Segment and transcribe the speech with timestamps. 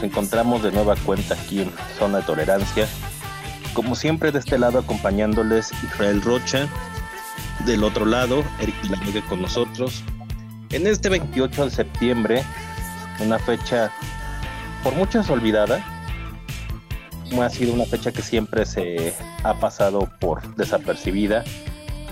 [0.00, 2.88] Nos encontramos de nueva cuenta aquí en Zona de Tolerancia.
[3.74, 6.68] Como siempre de este lado acompañándoles Israel Rocha.
[7.66, 10.02] Del otro lado, Eric Lange con nosotros.
[10.70, 12.44] En este 28 de septiembre,
[13.18, 13.92] una fecha
[14.82, 15.84] por muchos olvidada.
[17.38, 19.14] Ha sido una fecha que siempre se
[19.44, 21.44] ha pasado por desapercibida.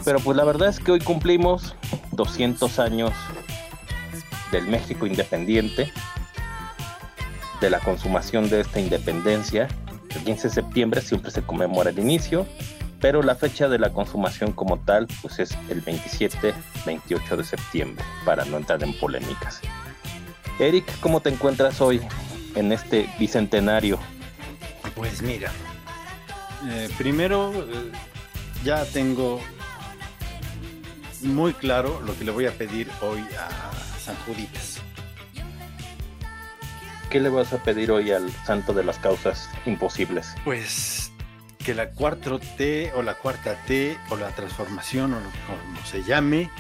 [0.04, 1.74] Pero pues la verdad es que hoy cumplimos
[2.12, 3.12] 200 años
[4.52, 5.90] del México independiente
[7.60, 9.68] de la consumación de esta independencia.
[10.14, 12.46] El 15 de septiembre siempre se conmemora el inicio,
[13.00, 18.44] pero la fecha de la consumación como tal pues es el 27-28 de septiembre, para
[18.44, 19.60] no entrar en polémicas.
[20.58, 22.00] Eric, ¿cómo te encuentras hoy
[22.54, 23.98] en este bicentenario?
[24.94, 25.52] Pues mira,
[26.68, 27.92] eh, primero eh,
[28.64, 29.40] ya tengo
[31.22, 34.67] muy claro lo que le voy a pedir hoy a San Juditas.
[37.10, 40.34] ¿Qué le vas a pedir hoy al santo de las causas imposibles?
[40.44, 41.12] Pues
[41.64, 46.50] que la 4T o la cuarta T o la transformación o como se llame,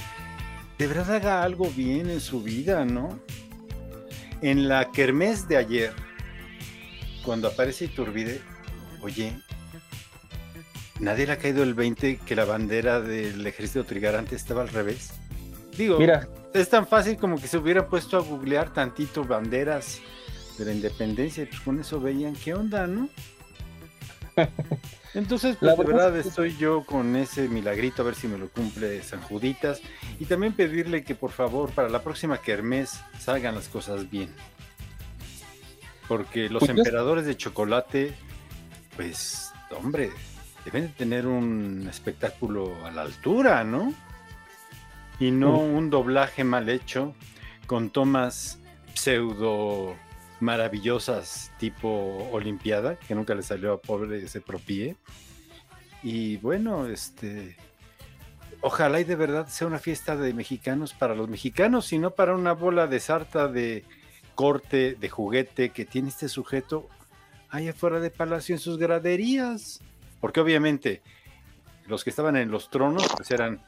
[0.78, 3.18] de verdad haga algo bien en su vida, ¿no?
[4.42, 5.92] En la kermés de ayer,
[7.24, 8.40] cuando aparece Iturbide,
[9.02, 9.36] oye,
[11.00, 15.10] nadie le ha caído el 20 que la bandera del ejército trigarante estaba al revés.
[15.76, 16.28] Digo, Mira.
[16.54, 20.00] es tan fácil como que se hubiera puesto a googlear tantito banderas
[20.58, 23.08] de la independencia, y pues con eso veían qué onda, ¿no?
[25.14, 29.02] Entonces, pues, la verdad estoy yo con ese milagrito a ver si me lo cumple
[29.02, 29.80] San Juditas
[30.20, 34.32] y también pedirle que por favor para la próxima kermés salgan las cosas bien.
[36.06, 38.14] Porque los pues emperadores de chocolate,
[38.96, 40.10] pues, hombre,
[40.64, 43.92] deben de tener un espectáculo a la altura, ¿no?
[45.20, 47.14] Y no un doblaje mal hecho
[47.66, 48.58] con tomas
[48.94, 49.96] pseudo
[50.40, 54.96] maravillosas tipo Olimpiada, que nunca le salió a pobre ese propie.
[56.02, 57.56] Y bueno, este
[58.60, 62.34] ojalá y de verdad sea una fiesta de mexicanos para los mexicanos, y no para
[62.34, 63.84] una bola de sarta de
[64.34, 66.88] corte, de juguete que tiene este sujeto
[67.50, 69.80] allá afuera de Palacio en sus graderías.
[70.20, 71.02] Porque obviamente
[71.86, 73.62] los que estaban en los tronos pues eran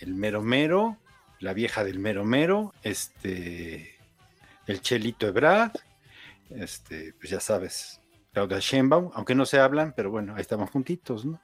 [0.00, 0.96] el mero mero,
[1.40, 3.98] la vieja del mero mero, este
[4.66, 5.72] el Chelito Ebrard,
[6.50, 8.00] este, pues ya sabes,
[8.32, 11.40] Claudia Sheinbaum, aunque no se hablan, pero bueno, ahí estamos juntitos, ¿no?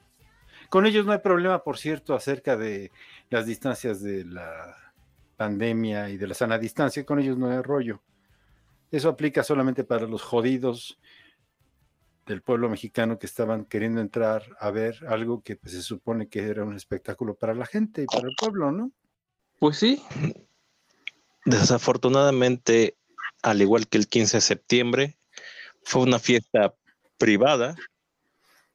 [0.68, 2.92] Con ellos no hay problema, por cierto, acerca de
[3.30, 4.76] las distancias de la
[5.36, 8.02] pandemia y de la sana distancia, con ellos no hay rollo.
[8.90, 10.98] Eso aplica solamente para los jodidos
[12.26, 16.40] del pueblo mexicano que estaban queriendo entrar a ver algo que pues, se supone que
[16.40, 18.92] era un espectáculo para la gente y para el pueblo, ¿no?
[19.58, 20.02] Pues sí.
[21.46, 22.98] Desafortunadamente,
[23.42, 25.18] al igual que el 15 de septiembre.
[25.82, 26.74] Fue una fiesta
[27.16, 27.76] privada.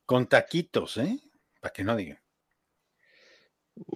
[0.06, 1.20] Con taquitos, ¿eh?
[1.62, 2.20] Para que no digan.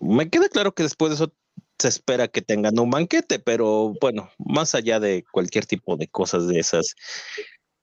[0.02, 1.34] Me queda claro que después de eso
[1.80, 6.48] se espera que tengan un banquete, pero bueno, más allá de cualquier tipo de cosas
[6.48, 6.96] de esas,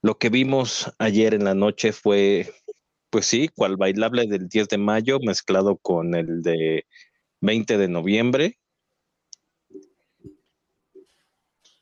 [0.03, 2.53] lo que vimos ayer en la noche fue,
[3.11, 6.87] pues sí, cual bailable del 10 de mayo mezclado con el de
[7.41, 8.59] 20 de noviembre,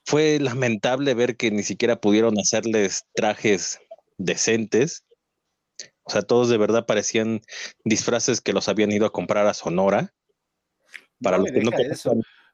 [0.04, 3.80] fue lamentable ver que ni siquiera pudieron hacerles trajes
[4.18, 5.04] decentes.
[6.04, 7.40] O sea, todos de verdad parecían
[7.84, 10.12] disfraces que los habían ido a comprar a Sonora.
[11.22, 11.70] Para los que no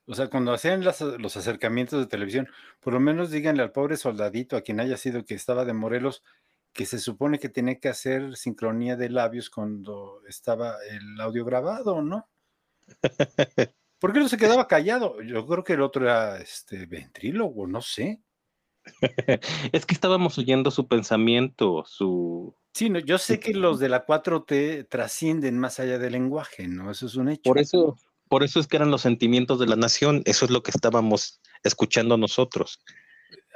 [0.06, 2.48] O sea, cuando hacían los acercamientos de televisión,
[2.80, 6.22] por lo menos díganle al pobre soldadito, a quien haya sido que estaba de Morelos,
[6.74, 12.02] que se supone que tenía que hacer sincronía de labios cuando estaba el audio grabado,
[12.02, 12.28] ¿no?
[13.98, 15.20] ¿Por qué no se quedaba callado?
[15.22, 18.20] Yo creo que el otro era este ventrílogo, no sé.
[19.72, 22.54] es que estábamos oyendo su pensamiento, su...
[22.74, 26.90] Sí, no, yo sé que los de la 4T trascienden más allá del lenguaje, ¿no?
[26.90, 27.42] Eso es un hecho.
[27.42, 27.96] Por eso,
[28.28, 31.40] por eso es que eran los sentimientos de la nación, eso es lo que estábamos
[31.64, 32.80] escuchando nosotros.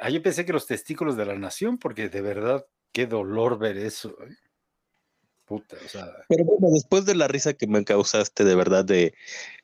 [0.00, 3.77] Ah, yo pensé que los testículos de la nación, porque de verdad, qué dolor ver
[3.77, 4.17] eso.
[4.23, 4.37] ¿eh?
[5.53, 6.07] Puta, o sea.
[6.29, 9.15] Pero bueno, después de la risa que me causaste de verdad de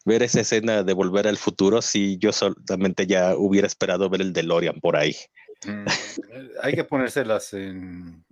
[0.05, 4.35] ver esa escena de volver al futuro, sí, yo solamente ya hubiera esperado ver el
[4.35, 5.17] DeLorean por ahí.
[5.67, 5.87] Mm,
[6.63, 8.23] hay que ponérselas en.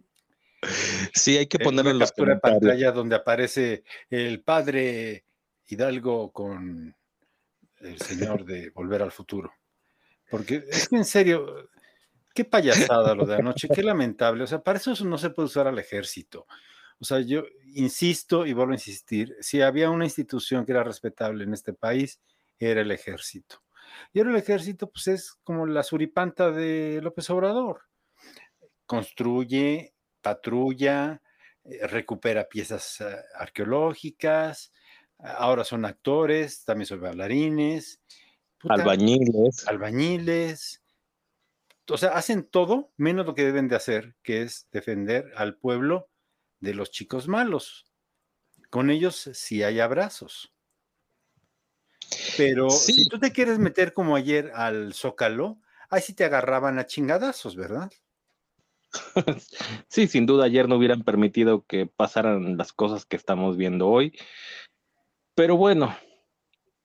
[1.14, 5.24] Sí, hay que ponerlo en la pantalla donde aparece el padre
[5.66, 6.94] Hidalgo con
[7.80, 9.52] el señor de Volver al Futuro.
[10.30, 11.70] Porque es que en serio,
[12.34, 14.44] qué payasada lo de anoche, qué lamentable.
[14.44, 16.46] O sea, para eso no se puede usar al ejército.
[16.98, 17.44] O sea, yo
[17.74, 22.20] insisto y vuelvo a insistir, si había una institución que era respetable en este país,
[22.58, 23.62] era el ejército.
[24.12, 27.82] Y ahora el ejército, pues es como la suripanta de López Obrador.
[28.86, 31.22] Construye, patrulla,
[31.64, 34.72] eh, recupera piezas eh, arqueológicas,
[35.18, 38.00] ahora son actores, también son bailarines.
[38.68, 39.66] albañiles.
[39.68, 40.82] Albañiles.
[41.88, 46.08] O sea, hacen todo menos lo que deben de hacer, que es defender al pueblo
[46.60, 47.86] de los chicos malos.
[48.70, 50.52] Con ellos sí hay abrazos.
[52.36, 55.58] Pero si tú te quieres meter como ayer al Zócalo,
[55.90, 57.90] ahí sí te agarraban a chingadazos, ¿verdad?
[59.88, 64.18] Sí, sin duda ayer no hubieran permitido que pasaran las cosas que estamos viendo hoy.
[65.34, 65.96] Pero bueno,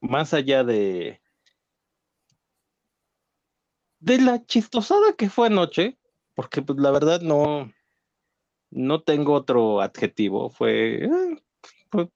[0.02, 1.22] más allá de
[4.00, 5.98] de la chistosada que fue anoche,
[6.34, 7.72] porque pues la verdad no
[8.72, 11.44] no tengo otro adjetivo, fue, eh,
[11.90, 12.10] fue,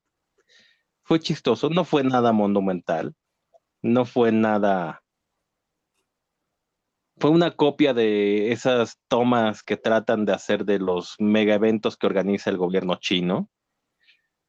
[1.03, 3.15] fue chistoso, no fue nada monumental,
[3.81, 5.03] no fue nada
[7.17, 12.07] fue una copia de esas tomas que tratan de hacer de los mega eventos que
[12.07, 13.49] organiza el gobierno chino,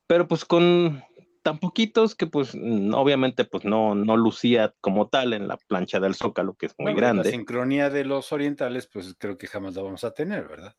[0.06, 1.02] pero pues con
[1.42, 6.16] tan poquitos que pues obviamente pues no, no lucía como tal en la plancha del
[6.16, 7.24] Zócalo, que es muy grande.
[7.24, 10.74] La sincronía de los orientales pues creo que jamás la vamos a tener, ¿verdad?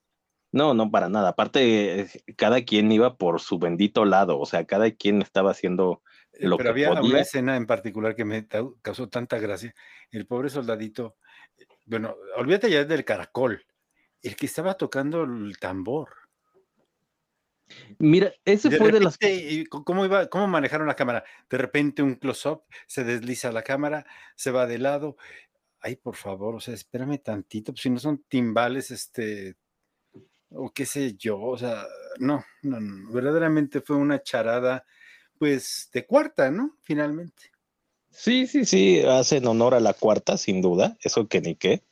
[0.51, 1.29] No, no, para nada.
[1.29, 6.01] Aparte, cada quien iba por su bendito lado, o sea, cada quien estaba haciendo
[6.33, 8.47] eh, lo Pero había una escena en particular que me
[8.81, 9.73] causó tanta gracia.
[10.11, 11.17] El pobre soldadito,
[11.85, 13.65] bueno, olvídate ya del caracol,
[14.21, 16.09] el que estaba tocando el tambor.
[17.99, 19.17] Mira, ese fue de las.
[19.69, 21.25] ¿cómo, iba, ¿Cómo manejaron la cámara?
[21.49, 24.05] De repente un close-up, se desliza la cámara,
[24.35, 25.17] se va de lado.
[25.81, 29.55] Ay, por favor, o sea, espérame tantito, pues si no son timbales, este,
[30.49, 31.85] o qué sé yo, o sea,
[32.19, 34.85] no, no, no, verdaderamente fue una charada,
[35.37, 36.77] pues, de cuarta, ¿no?
[36.81, 37.51] Finalmente.
[38.09, 41.83] Sí, sí, sí, hacen honor a la cuarta, sin duda, eso que ni qué.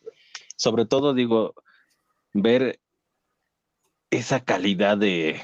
[0.56, 1.54] Sobre todo, digo,
[2.34, 2.80] ver
[4.10, 5.40] esa calidad de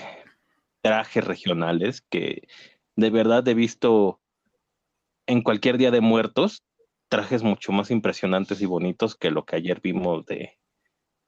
[0.82, 2.48] trajes regionales que
[2.96, 4.20] de verdad he visto
[5.28, 6.64] en cualquier día de muertos,
[7.10, 10.58] trajes mucho más impresionantes y bonitos que lo que ayer vimos de,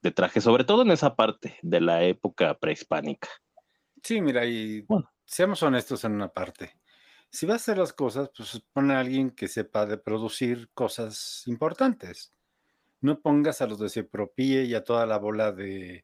[0.04, 3.30] de traje, sobre todo en esa parte de la época prehispánica.
[4.04, 4.86] Sí, mira, y
[5.26, 6.78] seamos honestos en una parte.
[7.30, 11.44] Si vas a hacer las cosas, pues pon a alguien que sepa de producir cosas
[11.48, 12.34] importantes.
[13.00, 16.04] No pongas a los de Cepropie y a toda la bola de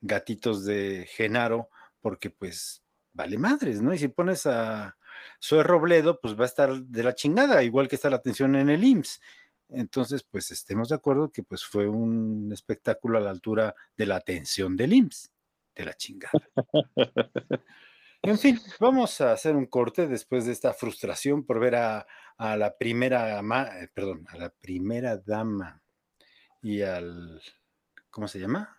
[0.00, 1.68] gatitos de Genaro,
[2.00, 2.82] porque pues
[3.12, 3.92] vale madres, ¿no?
[3.92, 4.96] Y si pones a
[5.42, 8.70] Zoe Robledo, pues va a estar de la chingada, igual que está la atención en
[8.70, 9.20] el IMSS.
[9.72, 14.16] Entonces, pues estemos de acuerdo que pues fue un espectáculo a la altura de la
[14.16, 15.30] atención del IMSS,
[15.74, 16.32] de la chingada.
[18.22, 22.06] En fin, vamos a hacer un corte después de esta frustración por ver a,
[22.38, 25.80] la primera, eh, perdón, a la primera dama
[26.60, 27.40] y al,
[28.10, 28.78] ¿cómo se llama?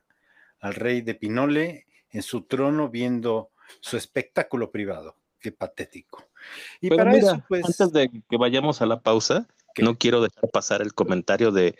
[0.59, 3.49] Al rey de Pinole en su trono viendo
[3.79, 5.15] su espectáculo privado.
[5.39, 6.29] Qué patético.
[6.79, 7.65] Y para eso, pues.
[7.65, 9.47] Antes de que vayamos a la pausa,
[9.79, 11.75] no quiero dejar pasar el comentario de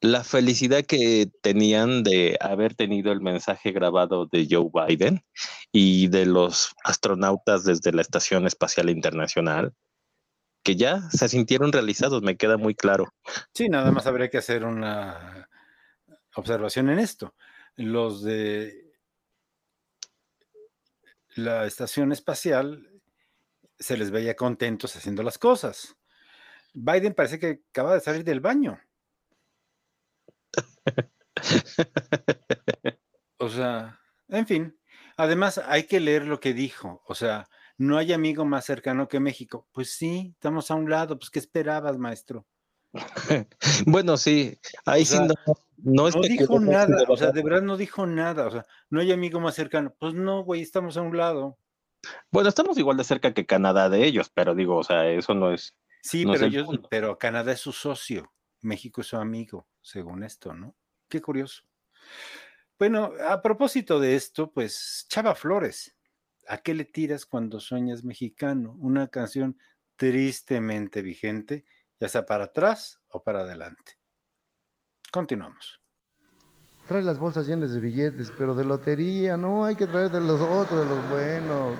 [0.00, 5.24] la felicidad que tenían de haber tenido el mensaje grabado de Joe Biden
[5.72, 9.74] y de los astronautas desde la Estación Espacial Internacional,
[10.62, 13.12] que ya se sintieron realizados, me queda muy claro.
[13.52, 15.48] Sí, nada más habría que hacer una
[16.34, 17.34] observación en esto.
[17.74, 18.92] Los de
[21.34, 22.88] la Estación Espacial
[23.78, 25.97] se les veía contentos haciendo las cosas
[26.74, 28.80] Biden parece que acaba de salir del baño.
[33.40, 34.78] O sea, en fin.
[35.16, 37.02] Además, hay que leer lo que dijo.
[37.06, 39.68] O sea, no hay amigo más cercano que México.
[39.72, 41.18] Pues sí, estamos a un lado.
[41.18, 42.46] Pues, ¿qué esperabas, maestro?
[43.86, 44.58] bueno, sí.
[44.84, 45.34] Ahí sí no,
[45.76, 47.04] no, no dijo nada.
[47.08, 48.46] O sea, de verdad no dijo nada.
[48.46, 49.94] O sea, no hay amigo más cercano.
[49.98, 51.58] Pues no, güey, estamos a un lado.
[52.30, 55.52] Bueno, estamos igual de cerca que Canadá de ellos, pero digo, o sea, eso no
[55.52, 56.48] es Sí, pero,
[56.90, 60.76] pero Canadá es su socio, México es su amigo, según esto, ¿no?
[61.08, 61.62] Qué curioso.
[62.78, 65.98] Bueno, a propósito de esto, pues Chava Flores
[66.48, 68.74] ¿A qué le tiras cuando sueñas mexicano?
[68.80, 69.58] Una canción
[69.96, 71.66] tristemente vigente,
[72.00, 73.98] ya sea para atrás o para adelante.
[75.12, 75.82] Continuamos.
[76.86, 80.40] Trae las bolsas llenas de billetes, pero de lotería, no hay que traer de los
[80.40, 81.78] otros, de los buenos.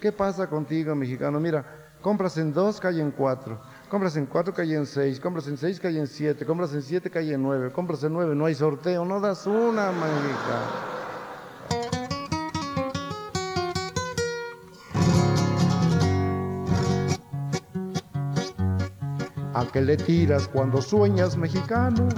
[0.00, 1.40] ¿Qué pasa contigo, mexicano?
[1.40, 3.60] Mira, compras en dos, cae en cuatro.
[3.88, 5.20] Compras en cuatro, cae en seis.
[5.20, 6.44] Compras en seis, cae en siete.
[6.44, 7.70] Compras en siete, cae en nueve.
[7.72, 9.04] Compras en nueve, no hay sorteo.
[9.04, 10.96] No das una, manguita.
[19.54, 22.08] ¿A qué le tiras cuando sueñas mexicano?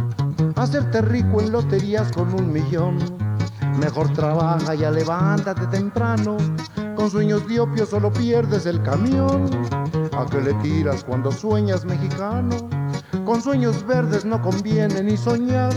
[0.57, 2.99] Hacerte rico en loterías con un millón.
[3.79, 6.37] Mejor trabaja y levántate temprano.
[6.99, 9.49] Con sueños diopios solo pierdes el camión.
[10.19, 12.57] ¿A qué le tiras cuando sueñas mexicano?
[13.25, 15.73] Con sueños verdes no conviene ni soñar.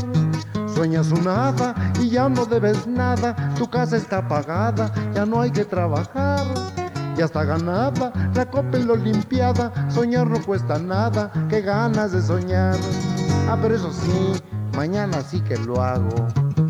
[0.73, 3.53] Sueñas un hada y ya no debes nada.
[3.55, 6.47] Tu casa está pagada, ya no hay que trabajar
[7.15, 9.71] ya está ganada la copa en la olimpiada.
[9.91, 12.75] Soñar no cuesta nada, qué ganas de soñar.
[13.47, 14.41] Ah, pero eso sí,
[14.75, 16.27] mañana sí que lo hago.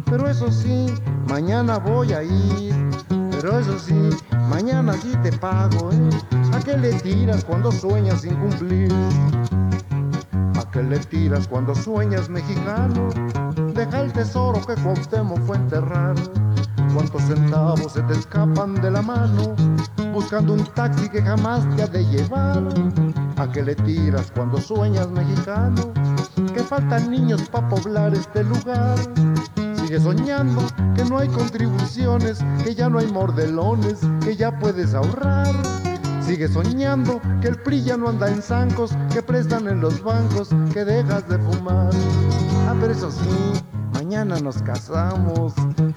[0.10, 0.88] Pero eso sí,
[1.30, 2.76] mañana voy a ir.
[3.32, 4.10] Pero eso sí,
[4.52, 6.10] mañana sí te pago, ¿eh?
[6.54, 8.92] ¿A qué le tiras cuando sueñas sin cumplir?
[10.60, 13.10] ¿A qué le tiras cuando sueñas mexicano?
[13.74, 16.16] Deja el tesoro que Cuauhtémoc fue enterrar.
[16.94, 19.56] ¿Cuántos centavos se te escapan de la mano?
[20.14, 22.62] Buscando un taxi que jamás te ha de llevar.
[23.38, 25.94] ¿A qué le tiras cuando sueñas mexicano?
[26.54, 28.98] Que faltan niños para poblar este lugar.
[29.92, 30.62] Sigue soñando
[30.96, 35.54] que no hay contribuciones, que ya no hay mordelones, que ya puedes ahorrar.
[36.26, 40.48] Sigue soñando que el PRI ya no anda en zancos, que prestan en los bancos,
[40.72, 41.90] que dejas de fumar.
[42.70, 45.52] Ah, pero eso sí, mañana nos casamos.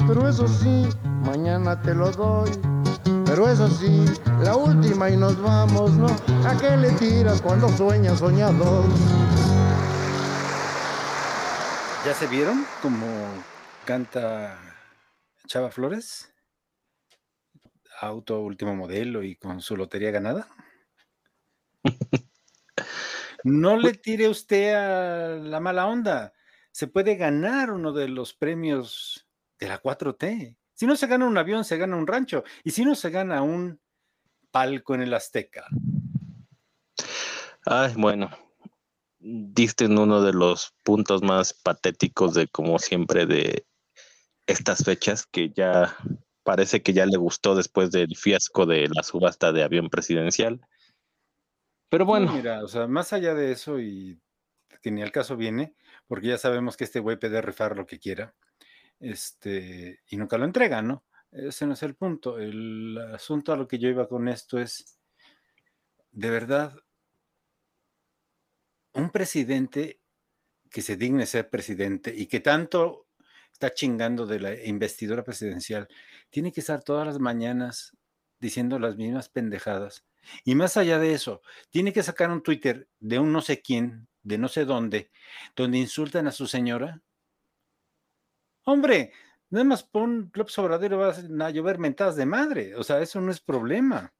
[0.08, 0.88] Pero eso sí,
[1.24, 2.50] mañana te lo doy.
[3.26, 4.06] Pero eso sí,
[4.42, 6.08] la última y nos vamos, ¿no?
[6.48, 8.86] ¿A qué le tiras cuando sueñas soñador?
[12.04, 13.06] ¿Ya se vieron cómo
[13.84, 14.58] canta
[15.46, 16.32] Chava Flores?
[18.00, 20.48] Auto último modelo y con su lotería ganada.
[23.46, 26.32] No le tire usted a la mala onda
[26.74, 29.28] se puede ganar uno de los premios
[29.60, 30.56] de la 4T.
[30.72, 32.42] Si no se gana un avión, se gana un rancho.
[32.64, 33.80] Y si no se gana un
[34.50, 35.68] palco en el Azteca.
[37.64, 38.28] Ay, bueno,
[39.20, 43.64] diste en uno de los puntos más patéticos de, como siempre, de
[44.46, 45.96] estas fechas, que ya
[46.42, 50.60] parece que ya le gustó después del fiasco de la subasta de avión presidencial.
[51.88, 52.32] Pero bueno.
[52.32, 54.20] mira, o sea, más allá de eso, y
[54.82, 55.74] que ni al caso viene,
[56.06, 58.34] porque ya sabemos que este güey puede rifar lo que quiera,
[59.00, 61.04] este, y nunca lo entrega, ¿no?
[61.32, 62.38] Ese no es el punto.
[62.38, 64.98] El asunto a lo que yo iba con esto es,
[66.12, 66.76] de verdad,
[68.92, 70.00] un presidente
[70.70, 73.06] que se digne ser presidente y que tanto
[73.54, 75.88] está chingando de la investidura presidencial,
[76.28, 77.96] tiene que estar todas las mañanas
[78.40, 80.04] diciendo las mismas pendejadas.
[80.44, 84.08] Y más allá de eso, tiene que sacar un Twitter de un no sé quién
[84.22, 85.10] de no sé dónde,
[85.54, 87.00] donde insultan a su señora.
[88.64, 89.12] Hombre,
[89.50, 92.74] nada más pon López Obrador va a llover mentadas de madre.
[92.74, 94.14] O sea, eso no es problema.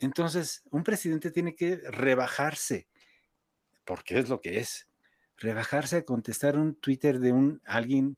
[0.00, 2.88] Entonces, un presidente tiene que rebajarse,
[3.84, 4.89] porque es lo que es,
[5.40, 8.16] rebajarse a contestar un Twitter de un alguien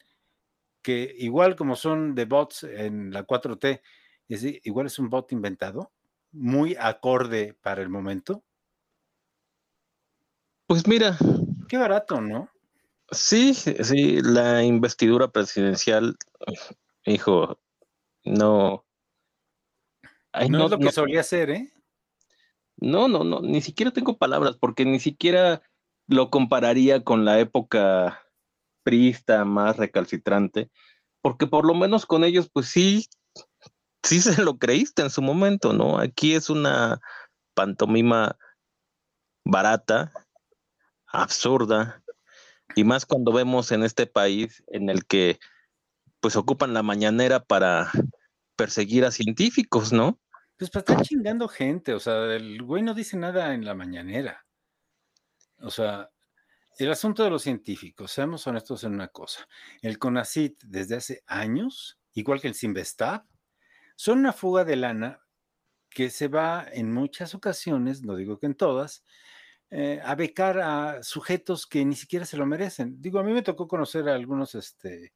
[0.83, 3.81] que igual como son de bots en la 4T,
[4.29, 5.93] es, igual es un bot inventado,
[6.33, 8.45] muy acorde para el momento,
[10.73, 11.19] pues mira.
[11.69, 12.49] Qué barato, ¿no?
[13.11, 16.17] Sí, sí, la investidura presidencial,
[17.05, 17.61] hijo,
[18.25, 18.87] no.
[20.49, 21.73] no, es lo que solía ser, ¿eh?
[22.79, 25.61] No, no, no, ni siquiera tengo palabras, porque ni siquiera
[26.12, 28.23] lo compararía con la época
[28.85, 30.71] priista más recalcitrante,
[31.23, 33.09] porque por lo menos con ellos, pues sí,
[34.02, 35.99] sí se lo creíste en su momento, ¿no?
[35.99, 37.00] Aquí es una
[37.54, 38.37] pantomima
[39.45, 40.12] barata
[41.07, 42.02] absurda,
[42.75, 45.38] y más cuando vemos en este país en el que
[46.21, 47.90] pues ocupan la mañanera para
[48.57, 50.19] perseguir a científicos, ¿no?
[50.57, 54.45] Pues para estar chingando gente, o sea, el güey no dice nada en la mañanera.
[55.62, 56.11] O sea,
[56.78, 59.47] el asunto de los científicos, seamos honestos en una cosa,
[59.83, 63.25] el CONACIT desde hace años, igual que el Simvestab,
[63.97, 65.21] son una fuga de lana
[65.90, 69.04] que se va en muchas ocasiones, no digo que en todas,
[69.71, 73.00] eh, a becar a sujetos que ni siquiera se lo merecen.
[73.00, 75.12] Digo, a mí me tocó conocer a algunos este,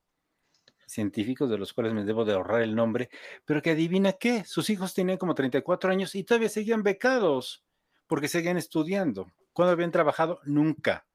[0.87, 3.11] científicos de los cuales me debo de ahorrar el nombre,
[3.45, 7.65] pero que adivina qué, sus hijos tenían como 34 años y todavía seguían becados
[8.07, 9.27] porque seguían estudiando.
[9.57, 10.43] ¿Cuándo habían trabajado?
[10.45, 11.07] Nunca.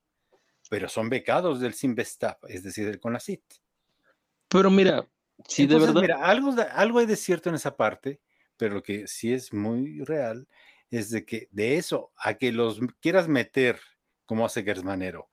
[0.67, 3.43] Pero son becados del Sinvestap, es decir, del CONACIT.
[4.48, 5.07] Pero mira,
[5.48, 6.01] si de verdad...
[6.01, 8.19] Mira, algo, algo hay de cierto en esa parte,
[8.57, 10.48] pero lo que sí es muy real
[10.89, 13.79] es de que de eso a que los quieras meter,
[14.25, 15.29] como hace Gersmanero,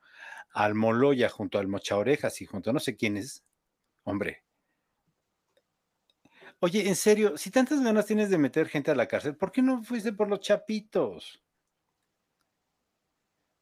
[0.53, 3.43] al Moloya junto al Mocha Orejas y junto a no sé quiénes,
[4.05, 4.45] hombre.
[6.61, 9.63] Oye, en serio, si tantas ganas tienes de meter gente a la cárcel, ¿por qué
[9.63, 11.43] no fuiste por los chapitos?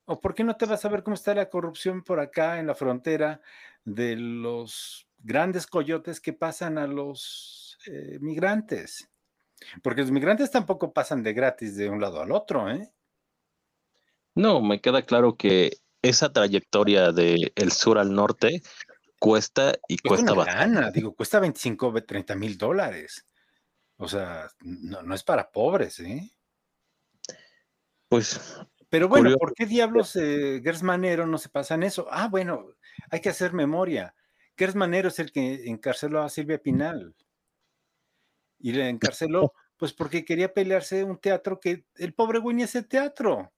[0.06, 2.66] ¿O por qué no te vas a ver cómo está la corrupción por acá en
[2.66, 3.40] la frontera
[3.84, 9.10] de los grandes coyotes que pasan a los eh, migrantes?
[9.82, 12.92] Porque los migrantes tampoco pasan de gratis de un lado al otro, ¿eh?
[14.34, 18.62] No, me queda claro que esa trayectoria del sur al norte
[19.18, 20.92] cuesta y cuesta, bastante.
[20.92, 23.24] digo, cuesta 25, 30 mil dólares.
[23.96, 26.30] O sea, no, es para pobres, ¿eh?
[28.08, 28.40] Pues.
[28.88, 32.06] Pero bueno, ¿por qué diablos eh, Gersmanero no se pasa en eso?
[32.10, 32.66] Ah, bueno,
[33.10, 34.14] hay que hacer memoria.
[34.56, 37.14] Gersmanero es el que encarceló a Silvia Pinal.
[38.58, 42.82] Y le encarceló, pues porque quería pelearse un teatro que el pobre güey ni ese
[42.82, 43.52] teatro.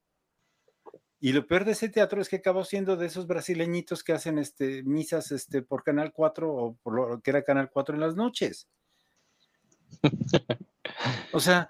[1.21, 4.39] Y lo peor de ese teatro es que acabó siendo de esos brasileñitos que hacen
[4.39, 8.15] este, misas este, por Canal 4 o por lo que era Canal 4 en las
[8.15, 8.69] noches.
[11.33, 11.69] o sea,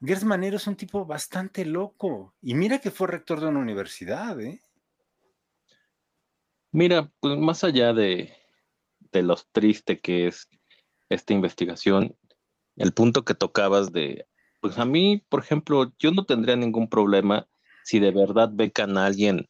[0.00, 2.34] Gers Manero es un tipo bastante loco.
[2.40, 4.60] Y mira que fue rector de una universidad, ¿eh?
[6.70, 8.32] Mira, pues más allá de,
[9.12, 10.48] de lo triste que es
[11.08, 12.16] esta investigación,
[12.76, 14.26] el punto que tocabas de,
[14.60, 17.48] pues a mí, por ejemplo, yo no tendría ningún problema
[17.84, 19.46] si de verdad becan a alguien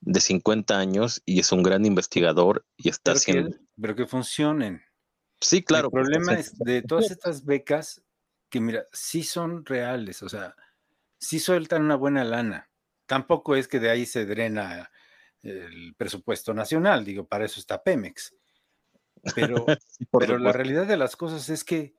[0.00, 3.56] de 50 años y es un gran investigador y está haciendo...
[3.80, 4.82] pero que funcionen.
[5.40, 5.88] Sí, claro.
[5.88, 8.02] El problema es de todas estas becas
[8.50, 10.54] que, mira, sí son reales, o sea,
[11.18, 12.68] sí sueltan una buena lana.
[13.06, 14.90] Tampoco es que de ahí se drena
[15.42, 18.34] el presupuesto nacional, digo, para eso está Pemex.
[19.34, 19.66] Pero,
[20.12, 21.94] pero la realidad de las cosas es que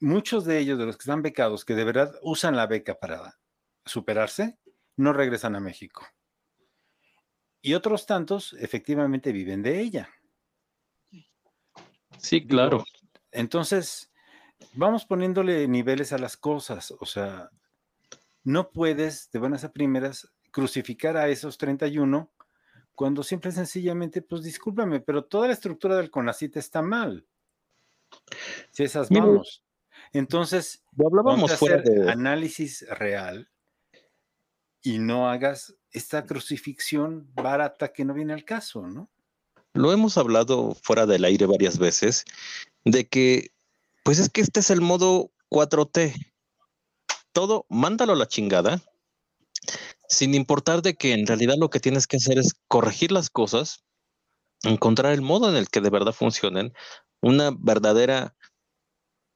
[0.00, 3.38] muchos de ellos, de los que están becados, que de verdad usan la beca para
[3.84, 4.58] superarse,
[4.96, 6.06] no regresan a México.
[7.62, 10.10] Y otros tantos efectivamente viven de ella.
[12.18, 12.84] Sí, claro.
[13.32, 14.10] Entonces,
[14.74, 16.92] vamos poniéndole niveles a las cosas.
[17.00, 17.50] O sea,
[18.44, 22.30] no puedes de buenas a primeras crucificar a esos 31
[22.94, 27.26] cuando simple y sencillamente, pues discúlpame, pero toda la estructura del CONACIT está mal.
[28.70, 29.62] Si esas vamos.
[30.12, 33.50] Entonces, hablábamos hacer de análisis real
[34.82, 39.10] y no hagas esta crucifixión barata que no viene al caso, ¿no?
[39.74, 42.24] Lo hemos hablado fuera del aire varias veces,
[42.84, 43.52] de que,
[44.06, 46.14] pues es que este es el modo 4T.
[47.32, 48.80] Todo, mándalo a la chingada,
[50.08, 53.84] sin importar de que en realidad lo que tienes que hacer es corregir las cosas,
[54.62, 56.72] encontrar el modo en el que de verdad funcionen,
[57.20, 58.36] una verdadera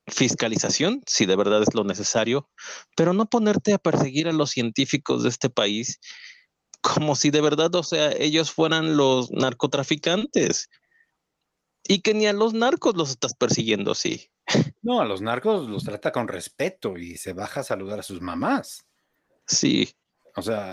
[0.06, 2.48] fiscalización, si de verdad es lo necesario,
[2.94, 5.98] pero no ponerte a perseguir a los científicos de este país
[6.80, 10.70] como si de verdad, o sea, ellos fueran los narcotraficantes.
[11.84, 14.30] Y que ni a los narcos los estás persiguiendo así.
[14.82, 18.20] No, a los narcos los trata con respeto y se baja a saludar a sus
[18.20, 18.86] mamás.
[19.46, 19.94] Sí.
[20.36, 20.72] O sea,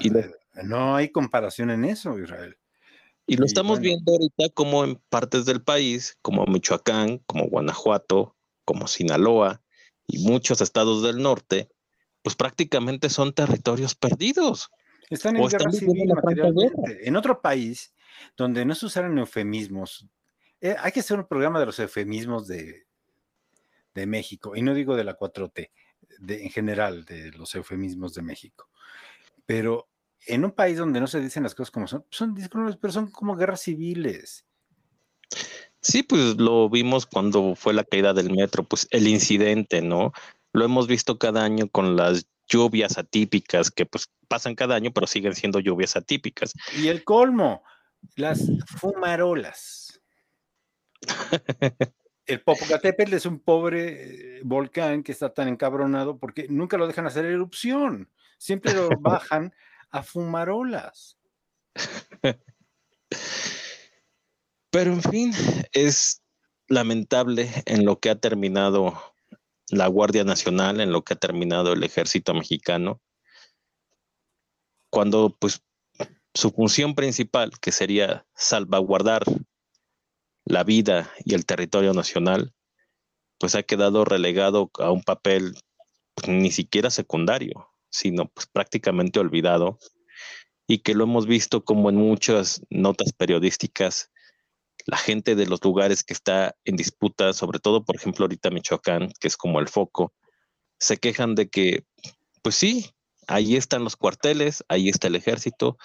[0.64, 2.58] no hay comparación en eso, Israel.
[3.26, 8.88] Y lo estamos viendo ahorita como en partes del país, como Michoacán, como Guanajuato, como
[8.88, 9.62] Sinaloa
[10.08, 11.70] y muchos estados del norte,
[12.22, 14.70] pues prácticamente son territorios perdidos.
[15.10, 17.08] Están en guerra civil materialmente.
[17.08, 17.94] En otro país
[18.38, 20.08] donde no se usaran eufemismos,
[20.62, 22.88] eh, hay que hacer un programa de los eufemismos de,
[23.94, 25.72] de México, y no digo de la 4T,
[26.20, 28.70] de, en general de los eufemismos de México.
[29.46, 29.90] Pero
[30.26, 32.36] en un país donde no se dicen las cosas como son, son
[32.80, 34.46] pero son como guerras civiles.
[35.82, 40.12] Sí, pues lo vimos cuando fue la caída del metro, pues el incidente, ¿no?
[40.54, 45.08] Lo hemos visto cada año con las lluvias atípicas que pues pasan cada año, pero
[45.08, 46.54] siguen siendo lluvias atípicas.
[46.78, 47.64] Y el colmo,
[48.16, 49.87] las fumarolas.
[52.26, 57.08] El Popocatépetl es un pobre eh, volcán que está tan encabronado porque nunca lo dejan
[57.08, 59.54] hacer erupción, siempre lo bajan
[59.92, 61.18] a fumarolas.
[64.70, 65.34] Pero en fin,
[65.72, 66.22] es
[66.68, 69.02] lamentable en lo que ha terminado
[69.70, 73.02] la Guardia Nacional, en lo que ha terminado el ejército mexicano,
[74.90, 75.64] cuando pues
[76.34, 79.24] su función principal, que sería salvaguardar
[80.48, 82.54] la vida y el territorio nacional,
[83.38, 85.56] pues ha quedado relegado a un papel
[86.16, 89.78] pues, ni siquiera secundario, sino pues prácticamente olvidado
[90.68, 94.12] y que lo hemos visto como en muchas notas periodísticas,
[94.86, 99.12] la gente de los lugares que está en disputa, sobre todo por ejemplo ahorita Michoacán,
[99.20, 100.14] que es como el foco,
[100.80, 101.86] se quejan de que,
[102.42, 102.92] pues sí,
[103.28, 105.78] ahí están los cuarteles, ahí está el ejército,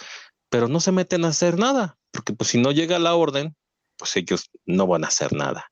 [0.51, 3.57] pero no se meten a hacer nada, porque pues si no llega la orden,
[3.96, 5.70] pues ellos no van a hacer nada.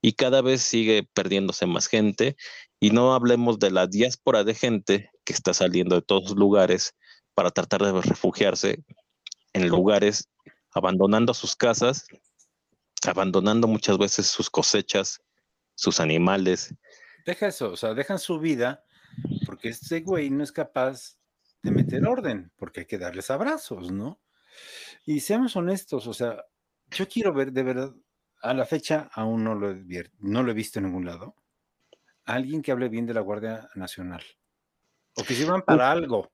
[0.00, 2.36] Y cada vez sigue perdiéndose más gente,
[2.78, 6.94] y no hablemos de la diáspora de gente que está saliendo de todos los lugares
[7.34, 8.84] para tratar de refugiarse
[9.54, 10.28] en lugares,
[10.72, 12.06] abandonando sus casas,
[13.06, 15.22] abandonando muchas veces sus cosechas,
[15.74, 16.74] sus animales.
[17.24, 18.84] Deja eso, o sea, dejan su vida
[19.46, 21.16] porque este güey no es capaz
[21.62, 24.20] de meter orden, porque hay que darles abrazos, ¿no?
[25.06, 26.44] Y seamos honestos, o sea,
[26.94, 27.94] yo quiero ver de verdad,
[28.42, 31.34] a la fecha aún no lo he, no lo he visto en ningún lado,
[32.24, 34.22] alguien que hable bien de la Guardia Nacional,
[35.16, 36.32] o que sirvan para algo.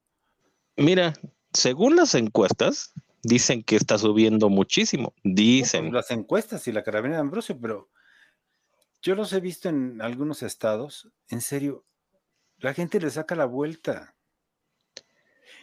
[0.77, 1.13] Mira,
[1.53, 2.93] según las encuestas,
[3.23, 5.15] dicen que está subiendo muchísimo.
[5.23, 5.93] Dicen.
[5.93, 7.91] las encuestas y la carabina de Ambrosio, pero
[9.03, 11.11] yo los he visto en algunos estados.
[11.29, 11.87] En serio,
[12.59, 14.15] la gente le saca la vuelta.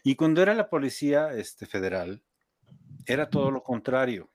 [0.04, 2.24] Y cuando era la policía este, federal,
[3.06, 4.32] era todo lo contrario.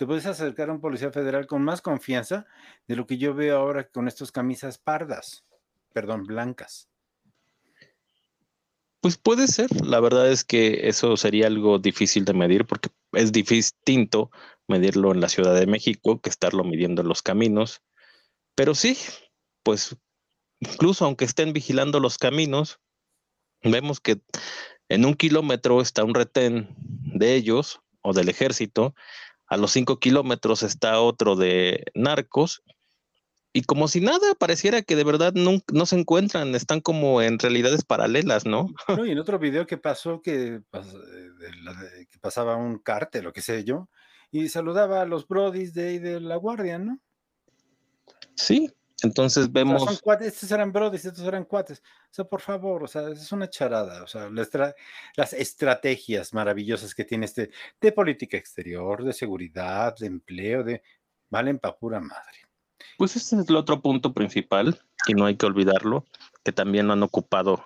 [0.00, 2.46] Te puedes acercar a un policía federal con más confianza
[2.88, 5.44] de lo que yo veo ahora con estas camisas pardas,
[5.92, 6.88] perdón, blancas.
[9.02, 9.68] Pues puede ser.
[9.84, 14.30] La verdad es que eso sería algo difícil de medir porque es distinto
[14.66, 17.82] medirlo en la Ciudad de México que estarlo midiendo en los caminos.
[18.54, 18.96] Pero sí,
[19.62, 19.98] pues
[20.60, 22.80] incluso aunque estén vigilando los caminos,
[23.62, 24.22] vemos que
[24.88, 28.94] en un kilómetro está un retén de ellos o del ejército,
[29.50, 32.62] a los cinco kilómetros está otro de narcos
[33.52, 37.38] y como si nada, pareciera que de verdad no, no, se encuentran, están como en
[37.38, 38.68] realidades paralelas, ¿no?
[38.96, 43.64] no y en otro video que pasó que, que pasaba un cártel o qué sé
[43.64, 43.88] yo,
[44.30, 47.00] y saludaba a los brodis de, de la guardia, ¿no?
[48.36, 49.84] Sí, entonces vemos.
[49.84, 51.80] son cuates, estos eran brodis, estos eran cuates.
[51.80, 54.02] O sea, por favor, o sea, es una charada.
[54.02, 54.28] O sea,
[55.16, 60.82] las estrategias maravillosas que tiene este de política exterior, de seguridad, de empleo, de
[61.28, 62.38] valen pa' pura madre.
[62.98, 66.04] Pues ese es el otro punto principal, y no hay que olvidarlo,
[66.44, 67.62] que también lo han ocupado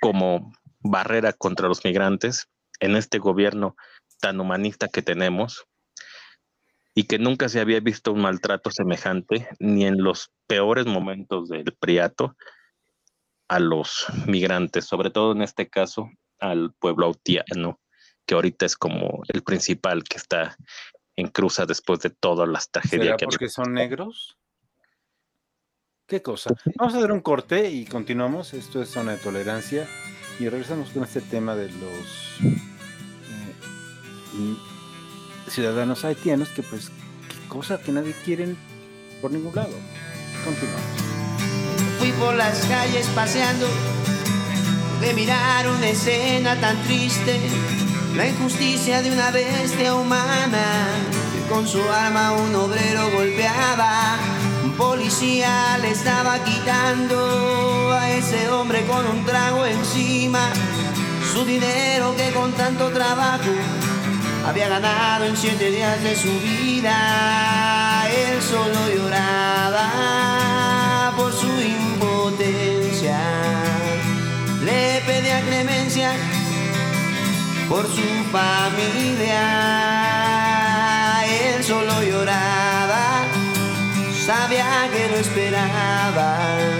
[0.00, 2.48] como barrera contra los migrantes
[2.80, 3.76] en este gobierno
[4.20, 5.66] tan humanista que tenemos
[6.94, 11.74] y que nunca se había visto un maltrato semejante ni en los peores momentos del
[11.78, 12.36] Priato
[13.48, 17.80] a los migrantes, sobre todo en este caso al pueblo haitiano,
[18.26, 20.56] que ahorita es como el principal que está
[21.16, 24.38] en cruza después de todas las tragedias que porque son negros?
[26.06, 26.54] ¿Qué cosa?
[26.76, 28.54] Vamos a dar un corte y continuamos.
[28.54, 29.86] Esto es Zona de Tolerancia
[30.38, 32.56] y regresamos con este tema de los eh,
[35.52, 36.90] ciudadanos haitianos que pues
[37.28, 38.56] qué cosa que nadie quiere
[39.20, 39.74] por ningún lado.
[40.44, 40.82] Continuamos.
[41.98, 43.66] Fui por las calles paseando
[45.00, 47.38] de mirar una escena tan triste
[48.16, 50.86] la injusticia de una bestia humana
[51.32, 54.16] que con su arma un obrero golpeaba.
[54.64, 60.50] Un policía le estaba quitando a ese hombre con un trago encima
[61.32, 63.50] su dinero que con tanto trabajo
[64.46, 68.04] había ganado en siete días de su vida.
[68.10, 69.92] Él solo lloraba
[71.16, 73.18] por su impotencia.
[74.64, 76.12] Le pedía clemencia
[77.68, 79.40] por su familia.
[81.24, 83.24] Él solo lloraba,
[84.26, 86.78] sabía que lo esperaban.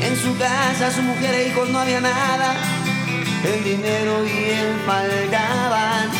[0.00, 2.54] En su casa, su mujer e hijos no había nada,
[3.44, 6.10] el dinero y él faltaban.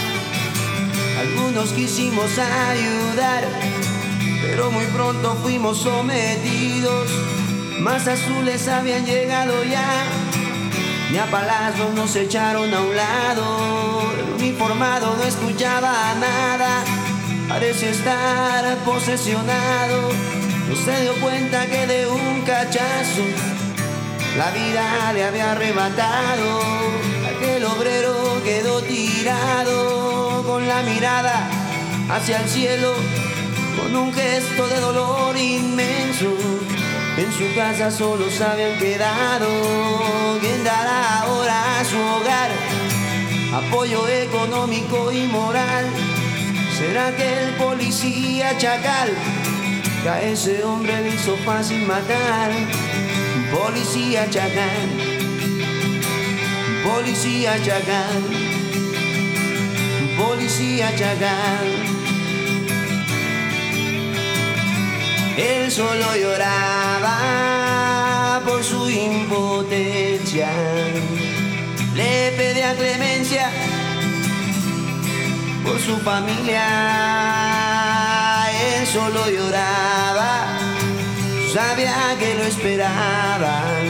[1.18, 3.44] Algunos quisimos ayudar,
[4.42, 7.10] pero muy pronto fuimos sometidos.
[7.80, 10.04] Más azules habían llegado ya
[11.12, 14.02] ni a palazos nos echaron a un lado.
[14.18, 16.82] El uniformado no escuchaba nada,
[17.50, 20.08] parece estar posesionado.
[20.70, 23.51] No se dio cuenta que de un cachazo
[24.36, 26.60] la vida le había arrebatado.
[27.36, 31.48] Aquel obrero quedó tirado con la mirada
[32.10, 32.94] hacia el cielo,
[33.80, 36.36] con un gesto de dolor inmenso
[37.16, 39.46] en su casa solo se habían quedado.
[40.40, 42.50] ¿Quién dará ahora a su hogar
[43.52, 45.84] apoyo económico y moral?
[46.78, 49.10] ¿Será que el policía chacal
[50.02, 52.50] que a ese hombre le hizo fácil matar?
[53.50, 54.88] Policía chacal,
[56.84, 58.22] policía chacal,
[60.18, 61.66] policía chacal.
[65.36, 67.12] Él solo lloraba
[68.44, 70.50] por su impotencia.
[71.94, 73.50] Le pedía clemencia
[75.64, 76.66] por su familia.
[78.50, 80.46] Él solo lloraba,
[81.52, 83.84] sabía que lo esperaban.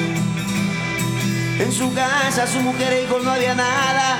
[1.61, 4.19] En su casa, su mujer y hijos no había nada,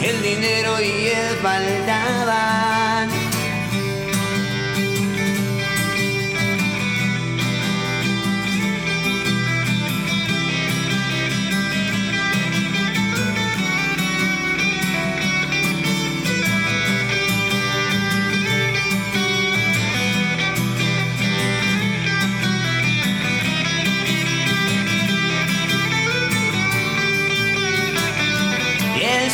[0.00, 3.21] el dinero y él faltaban.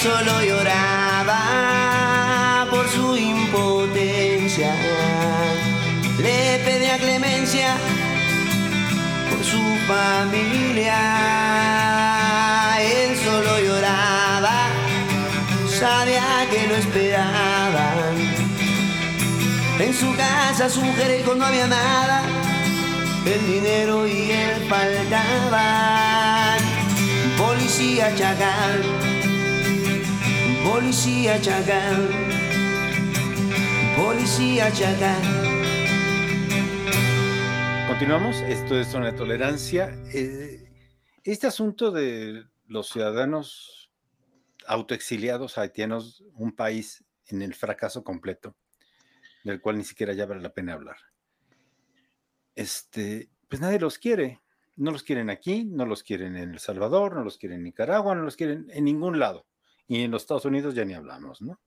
[0.02, 1.40] Solo lloraba
[2.70, 4.74] por su impotencia.
[6.18, 7.76] Le pedía clemencia
[9.28, 11.00] por su familia.
[12.80, 14.68] Él solo lloraba,
[15.68, 18.14] sabía que lo esperaban.
[19.80, 22.22] En su casa, su mujer no había nada.
[23.26, 26.58] El dinero y él faltaban.
[27.36, 29.07] Policía chacal
[30.70, 32.08] Policía chacal,
[33.96, 35.22] policía chacal.
[37.88, 39.98] Continuamos, esto es Zona de Tolerancia.
[40.12, 40.70] Eh,
[41.24, 43.90] este asunto de los ciudadanos
[44.66, 48.54] autoexiliados haitianos, un país en el fracaso completo,
[49.44, 50.98] del cual ni siquiera ya vale la pena hablar.
[52.54, 54.42] Este, pues nadie los quiere.
[54.76, 58.14] No los quieren aquí, no los quieren en El Salvador, no los quieren en Nicaragua,
[58.14, 59.47] no los quieren en ningún lado.
[59.88, 61.58] Y en los Estados Unidos ya ni hablamos, ¿no?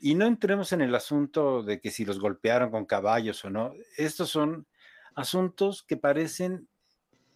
[0.00, 3.72] Y no entremos en el asunto de que si los golpearon con caballos o no.
[3.96, 4.66] Estos son
[5.14, 6.68] asuntos que parecen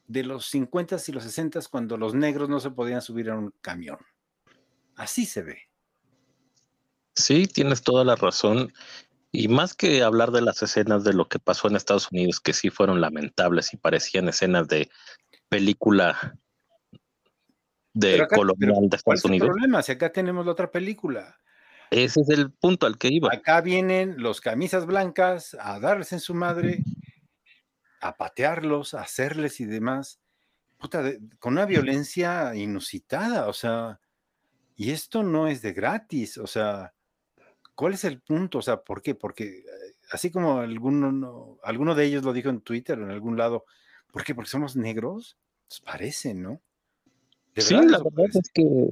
[0.07, 3.55] de los 50 y los 60 cuando los negros no se podían subir a un
[3.63, 3.99] camión.
[4.97, 5.63] Así se ve.
[7.15, 8.73] Sí, tienes toda la razón.
[9.31, 12.53] Y más que hablar de las escenas de lo que pasó en Estados Unidos, que
[12.53, 14.91] sí fueron lamentables y parecían escenas de
[15.49, 16.39] película
[18.01, 19.49] de acá, colonial de Estados ¿Cuál es el Unidos.
[19.49, 19.83] problema?
[19.83, 21.39] Si acá tenemos la otra película.
[21.91, 23.31] Ese es el punto al que iba.
[23.33, 26.85] Acá vienen los camisas blancas a darles en su madre,
[28.01, 30.21] a patearlos, a hacerles y demás.
[30.79, 34.01] Puta, de- con una violencia inusitada, o sea,
[34.77, 36.95] y esto no es de gratis, o sea,
[37.75, 38.59] ¿cuál es el punto?
[38.59, 39.15] O sea, ¿por qué?
[39.17, 39.65] Porque eh,
[40.13, 43.65] así como alguno, no- alguno de ellos lo dijo en Twitter o en algún lado,
[44.13, 44.35] ¿por qué?
[44.35, 46.61] Porque somos negros, pues parece, ¿no?
[47.59, 48.39] De Sí, verdad la verdad parece.
[48.41, 48.91] es que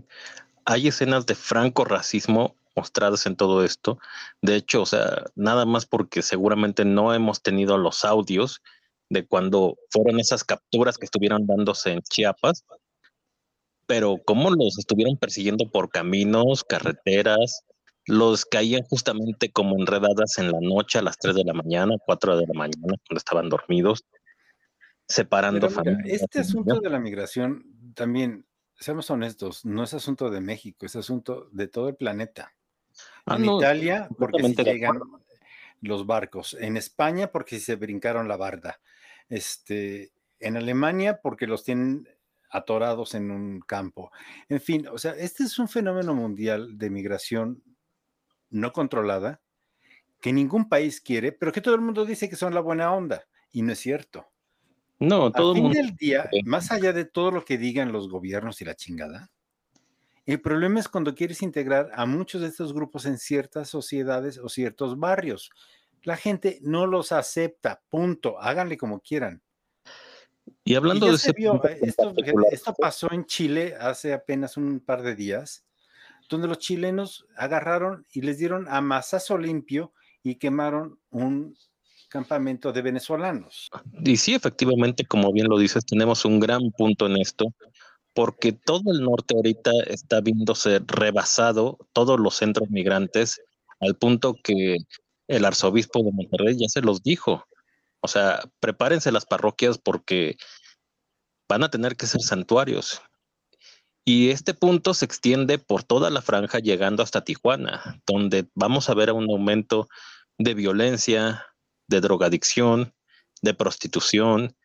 [0.65, 3.99] hay escenas de franco racismo mostradas en todo esto.
[4.43, 8.61] De hecho, o sea, nada más porque seguramente no hemos tenido los audios
[9.09, 12.65] de cuando fueron esas capturas que estuvieron dándose en Chiapas,
[13.87, 17.63] pero cómo los estuvieron persiguiendo por caminos, carreteras,
[18.07, 22.37] los caían justamente como enredadas en la noche a las 3 de la mañana, 4
[22.37, 22.77] de la mañana,
[23.07, 24.05] cuando estaban dormidos,
[25.09, 26.23] separando mira, familias.
[26.23, 28.46] este asunto de la migración también,
[28.79, 32.53] seamos honestos, no es asunto de México, es asunto de todo el planeta.
[33.27, 35.01] Ah, en no, Italia, porque si llegan
[35.81, 36.57] los barcos.
[36.59, 38.81] En España, porque se brincaron la barda.
[39.29, 42.09] Este, en Alemania, porque los tienen
[42.51, 44.11] atorados en un campo.
[44.49, 47.63] En fin, o sea, este es un fenómeno mundial de migración
[48.51, 49.41] no controlada
[50.21, 53.27] que ningún país quiere, pero que todo el mundo dice que son la buena onda.
[53.51, 54.27] Y no es cierto.
[54.99, 55.79] No, todo Al fin mundo.
[55.79, 59.31] del día, más allá de todo lo que digan los gobiernos y la chingada,
[60.25, 64.49] el problema es cuando quieres integrar a muchos de estos grupos en ciertas sociedades o
[64.49, 65.51] ciertos barrios.
[66.03, 68.41] La gente no los acepta, punto.
[68.41, 69.43] Háganle como quieran.
[70.65, 72.13] Y hablando de ese vio, eh, esto,
[72.51, 75.65] esto pasó en Chile hace apenas un par de días,
[76.29, 79.93] donde los chilenos agarraron y les dieron a masazo limpio
[80.25, 81.57] y quemaron un
[82.17, 83.69] campamento de venezolanos.
[84.03, 87.45] Y sí, efectivamente, como bien lo dices, tenemos un gran punto en esto,
[88.15, 93.43] porque todo el norte ahorita está viéndose rebasado, todos los centros migrantes,
[93.81, 94.79] al punto que
[95.29, 97.45] el arzobispo de Monterrey ya se los dijo.
[98.01, 100.37] O sea, prepárense las parroquias porque
[101.51, 103.03] van a tener que ser santuarios.
[104.07, 108.95] Y este punto se extiende por toda la franja llegando hasta Tijuana, donde vamos a
[108.95, 109.89] ver un aumento
[110.39, 111.45] de violencia,
[111.89, 112.95] de drogadicción,
[113.43, 114.57] de prostitución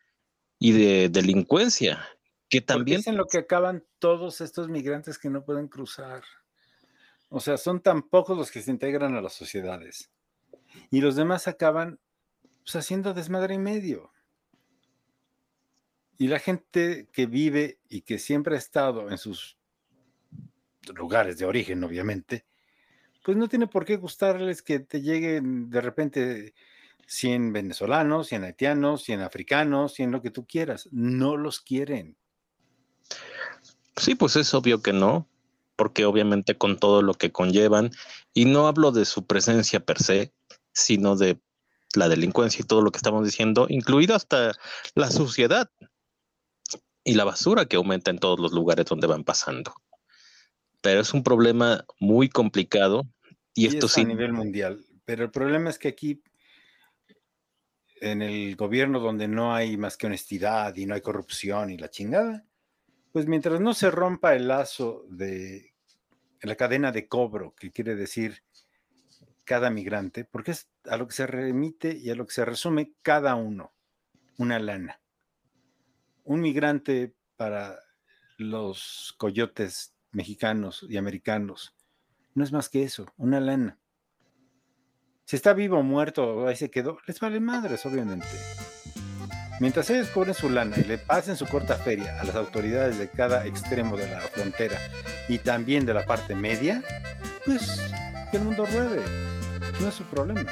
[0.58, 2.06] y de delincuencia,
[2.48, 3.00] que también...
[3.00, 6.22] es en lo que acaban todos estos migrantes que no pueden cruzar.
[7.28, 10.10] O sea, son tan pocos los que se integran a las sociedades.
[10.90, 11.98] Y los demás acaban
[12.62, 14.12] pues, haciendo desmadre y medio.
[16.18, 19.58] Y la gente que vive y que siempre ha estado en sus
[20.94, 22.44] lugares de origen, obviamente,
[23.24, 26.54] pues no tiene por qué gustarles que te lleguen de repente
[27.06, 30.88] 100 venezolanos, 100 haitianos, 100 africanos, 100 lo que tú quieras.
[30.92, 32.16] No los quieren.
[33.96, 35.28] Sí, pues es obvio que no,
[35.76, 37.90] porque obviamente con todo lo que conllevan,
[38.32, 40.32] y no hablo de su presencia per se,
[40.72, 41.40] sino de
[41.94, 44.52] la delincuencia y todo lo que estamos diciendo, incluido hasta
[44.94, 45.70] la suciedad
[47.04, 49.74] y la basura que aumenta en todos los lugares donde van pasando.
[50.80, 53.06] Pero es un problema muy complicado
[53.54, 54.02] y, esto sí.
[54.02, 54.84] A nivel mundial.
[55.04, 56.22] Pero el problema es que aquí,
[58.02, 61.90] en el gobierno donde no hay más que honestidad y no hay corrupción y la
[61.90, 62.44] chingada,
[63.12, 65.74] pues mientras no se rompa el lazo de
[66.42, 68.42] la cadena de cobro, que quiere decir
[69.44, 72.92] cada migrante, porque es a lo que se remite y a lo que se resume
[73.02, 73.72] cada uno,
[74.38, 75.02] una lana
[76.24, 77.78] un migrante para
[78.38, 81.74] los coyotes mexicanos y americanos
[82.34, 83.78] no es más que eso, una lana.
[85.24, 88.26] Si está vivo o muerto, ahí se quedó, les vale madres, obviamente.
[89.60, 93.08] Mientras ellos cobren su lana y le pasen su corta feria a las autoridades de
[93.08, 94.78] cada extremo de la frontera
[95.28, 96.82] y también de la parte media,
[97.46, 97.92] pues
[98.30, 99.02] que el mundo ruede.
[99.80, 100.44] No es su problema.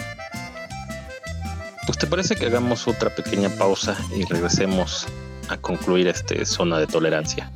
[1.87, 5.07] Pues te parece que hagamos otra pequeña pausa y regresemos
[5.49, 7.51] a concluir este zona de tolerancia.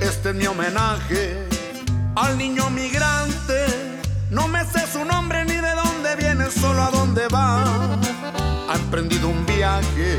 [0.00, 1.36] Este es mi homenaje
[2.16, 3.66] al niño migrante.
[4.30, 5.37] No me sé su nombre
[6.46, 7.64] solo a dónde va.
[8.68, 10.18] Ha emprendido un viaje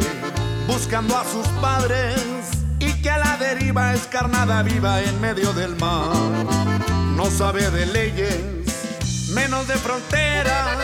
[0.67, 2.21] buscando a sus padres
[2.79, 6.10] y que a la deriva es carnada viva en medio del mar.
[7.15, 10.77] No sabe de leyes, menos de frontera,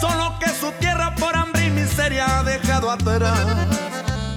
[0.00, 3.46] solo que su tierra por hambre y miseria ha dejado atrás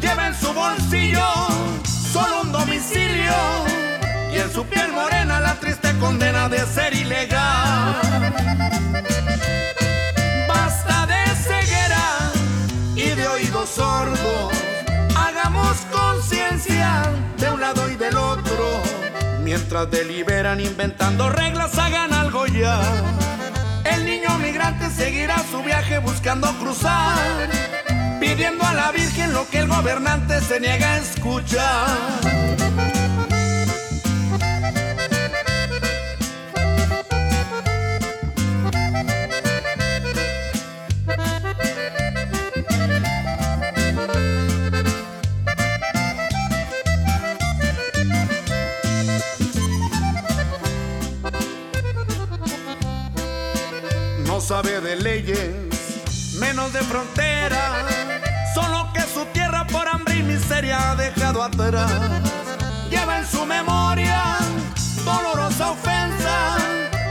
[0.05, 1.25] lleva en su bolsillo
[2.13, 3.33] solo un domicilio
[4.31, 7.95] y en su piel morena la triste condena de ser ilegal.
[11.07, 12.31] De ceguera
[12.95, 14.53] y de oídos sordos,
[15.15, 17.03] hagamos conciencia
[17.37, 18.81] de un lado y del otro,
[19.43, 22.81] mientras deliberan inventando reglas, hagan algo ya.
[23.83, 27.49] El niño migrante seguirá su viaje buscando cruzar
[28.19, 32.94] pidiendo a la Virgen lo que el gobernante se niega a escuchar.
[56.71, 57.85] De fronteras
[58.53, 61.91] Solo que su tierra por hambre y miseria ha dejado atrás.
[62.89, 64.37] Lleva en su memoria
[65.03, 66.57] dolorosa ofensa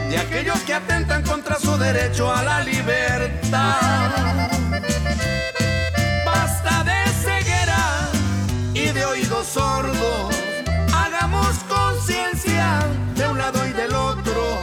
[0.09, 3.77] de aquellos que atentan contra su derecho a la libertad.
[6.25, 8.09] Basta de ceguera
[8.73, 10.35] y de oídos sordos.
[10.95, 12.79] Hagamos conciencia
[13.15, 14.59] de un lado y del otro.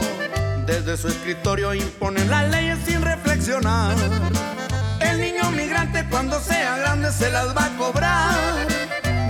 [0.66, 3.94] Desde su escritorio imponen las leyes sin reflexionar
[5.42, 8.66] niño migrante cuando sea grande se las va a cobrar.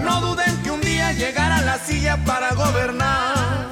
[0.02, 3.70] No duden que un día llegará a la silla para gobernar.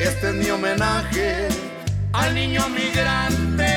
[0.00, 1.48] Este es mi homenaje
[2.12, 3.70] al niño migrante.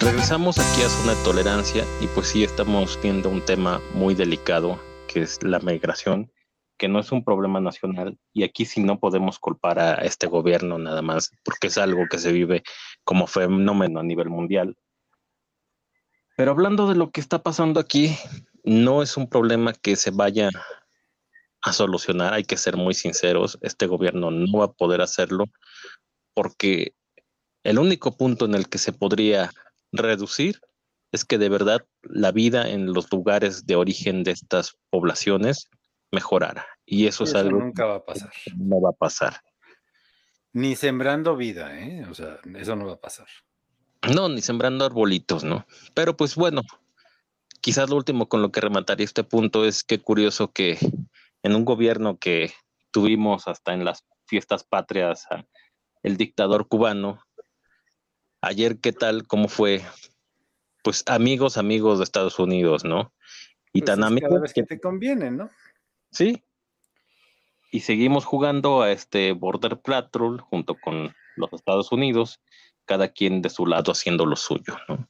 [0.00, 4.78] Regresamos aquí a Zona de Tolerancia y pues sí estamos viendo un tema muy delicado
[5.06, 6.30] que es la migración
[6.76, 10.78] que no es un problema nacional y aquí sí no podemos culpar a este gobierno
[10.78, 12.62] nada más porque es algo que se vive
[13.04, 14.76] como fenómeno a nivel mundial.
[16.36, 18.16] Pero hablando de lo que está pasando aquí,
[18.64, 20.50] no es un problema que se vaya
[21.62, 25.44] a solucionar, hay que ser muy sinceros, este gobierno no va a poder hacerlo
[26.34, 26.94] porque
[27.62, 29.50] el único punto en el que se podría
[29.92, 30.60] reducir
[31.12, 35.68] es que de verdad la vida en los lugares de origen de estas poblaciones
[36.14, 36.66] mejorara.
[36.86, 38.30] Y eso, es algo nunca va a pasar.
[38.56, 39.40] no va a pasar.
[40.52, 42.06] Ni sembrando vida, ¿eh?
[42.08, 43.26] O sea, eso no va a pasar.
[44.14, 45.66] No, ni sembrando arbolitos, ¿no?
[45.94, 46.62] Pero pues bueno,
[47.60, 50.78] quizás lo último con lo que remataría este punto es que curioso que
[51.42, 52.52] en un gobierno que
[52.90, 55.26] tuvimos hasta en las fiestas patrias
[56.02, 57.22] el dictador cubano,
[58.42, 59.82] ayer qué tal, cómo fue,
[60.82, 63.12] pues amigos, amigos de Estados Unidos, ¿no?
[63.72, 64.28] Y pues tan amigos.
[64.28, 65.50] Cada vez que te conviene, ¿no?
[66.14, 66.44] Sí.
[67.72, 72.40] Y seguimos jugando a este Border Patrol junto con los Estados Unidos,
[72.84, 75.08] cada quien de su lado haciendo lo suyo, ¿no?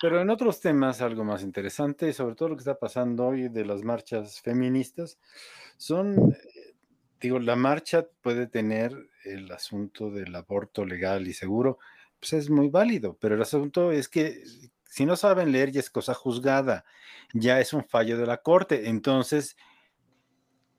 [0.00, 3.64] Pero en otros temas, algo más interesante, sobre todo lo que está pasando hoy de
[3.64, 5.18] las marchas feministas,
[5.76, 6.74] son, eh,
[7.20, 8.92] digo, la marcha puede tener
[9.24, 11.78] el asunto del aborto legal y seguro,
[12.18, 14.42] pues es muy válido, pero el asunto es que
[14.84, 16.84] si no saben leer ya es cosa juzgada,
[17.32, 19.56] ya es un fallo de la corte, entonces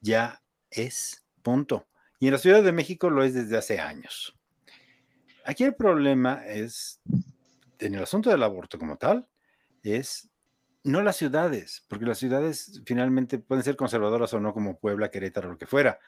[0.06, 1.88] ya es punto.
[2.20, 4.38] Y en la Ciudad de México lo es desde hace años.
[5.44, 7.02] Aquí el problema es
[7.80, 9.28] en el asunto del aborto como tal,
[9.84, 10.30] es
[10.84, 15.50] no las ciudades, porque las ciudades finalmente pueden ser conservadoras o no, como Puebla, Querétaro,
[15.50, 16.00] lo que fuera.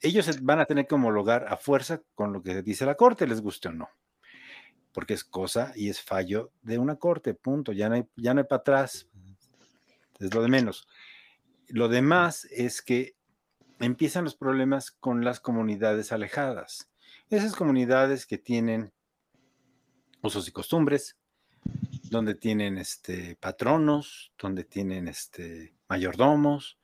[0.00, 3.40] Ellos van a tener que homologar a fuerza con lo que dice la corte, les
[3.40, 3.88] guste o no.
[4.92, 7.72] Porque es cosa y es fallo de una corte, punto.
[7.72, 9.08] Ya no hay, ya no hay para atrás.
[10.18, 10.88] Es lo de menos.
[11.70, 13.16] Lo demás es que
[13.78, 16.90] empiezan los problemas con las comunidades alejadas.
[17.30, 18.92] Esas comunidades que tienen
[20.22, 21.16] usos y costumbres,
[22.10, 26.78] donde tienen este, patronos, donde tienen este, mayordomos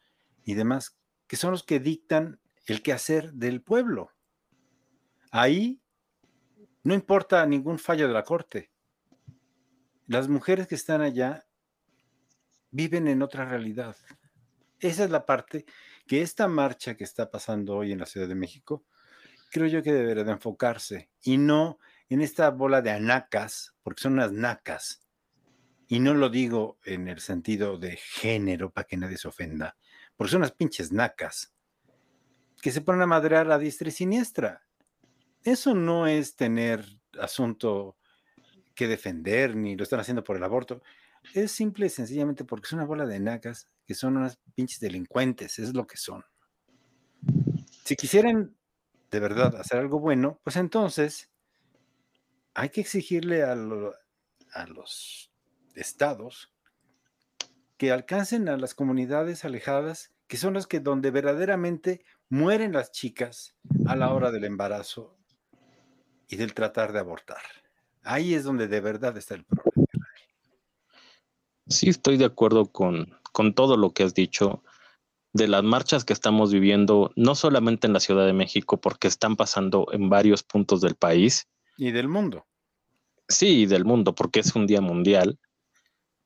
[0.44, 4.12] y demás, que son los que dictan el quehacer del pueblo.
[5.32, 5.80] Ahí
[6.84, 8.70] no importa ningún fallo de la corte.
[10.06, 11.44] Las mujeres que están allá
[12.70, 13.96] viven en otra realidad.
[14.80, 15.64] Esa es la parte
[16.06, 18.84] que esta marcha que está pasando hoy en la Ciudad de México,
[19.50, 24.14] creo yo que debería de enfocarse y no en esta bola de anacas, porque son
[24.14, 25.02] unas nacas,
[25.88, 29.76] y no lo digo en el sentido de género para que nadie se ofenda,
[30.16, 31.54] porque son unas pinches nacas
[32.60, 34.66] que se ponen a madrear a diestra y siniestra.
[35.42, 36.84] Eso no es tener
[37.20, 37.96] asunto
[38.74, 40.82] que defender, ni lo están haciendo por el aborto.
[41.34, 45.58] Es simple y sencillamente porque es una bola de nacas que son unas pinches delincuentes,
[45.58, 46.24] es lo que son.
[47.84, 48.56] Si quisieran
[49.10, 51.30] de verdad hacer algo bueno, pues entonces
[52.54, 55.30] hay que exigirle a, los
[55.74, 56.52] estados
[57.76, 63.54] que alcancen a las comunidades alejadas, que son las que donde verdaderamente mueren las chicas
[63.86, 65.16] a la hora del embarazo
[66.28, 67.42] y del tratar de abortar.
[68.02, 69.86] Ahí es donde de verdad está el problema.
[71.68, 74.62] Sí, estoy de acuerdo con, con todo lo que has dicho
[75.34, 79.36] de las marchas que estamos viviendo, no solamente en la Ciudad de México, porque están
[79.36, 82.46] pasando en varios puntos del país, y del mundo.
[83.28, 85.38] Sí, del mundo, porque es un día mundial.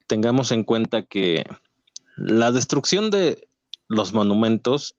[0.06, 1.44] Tengamos en cuenta que
[2.16, 3.48] la destrucción de
[3.88, 4.94] los monumentos,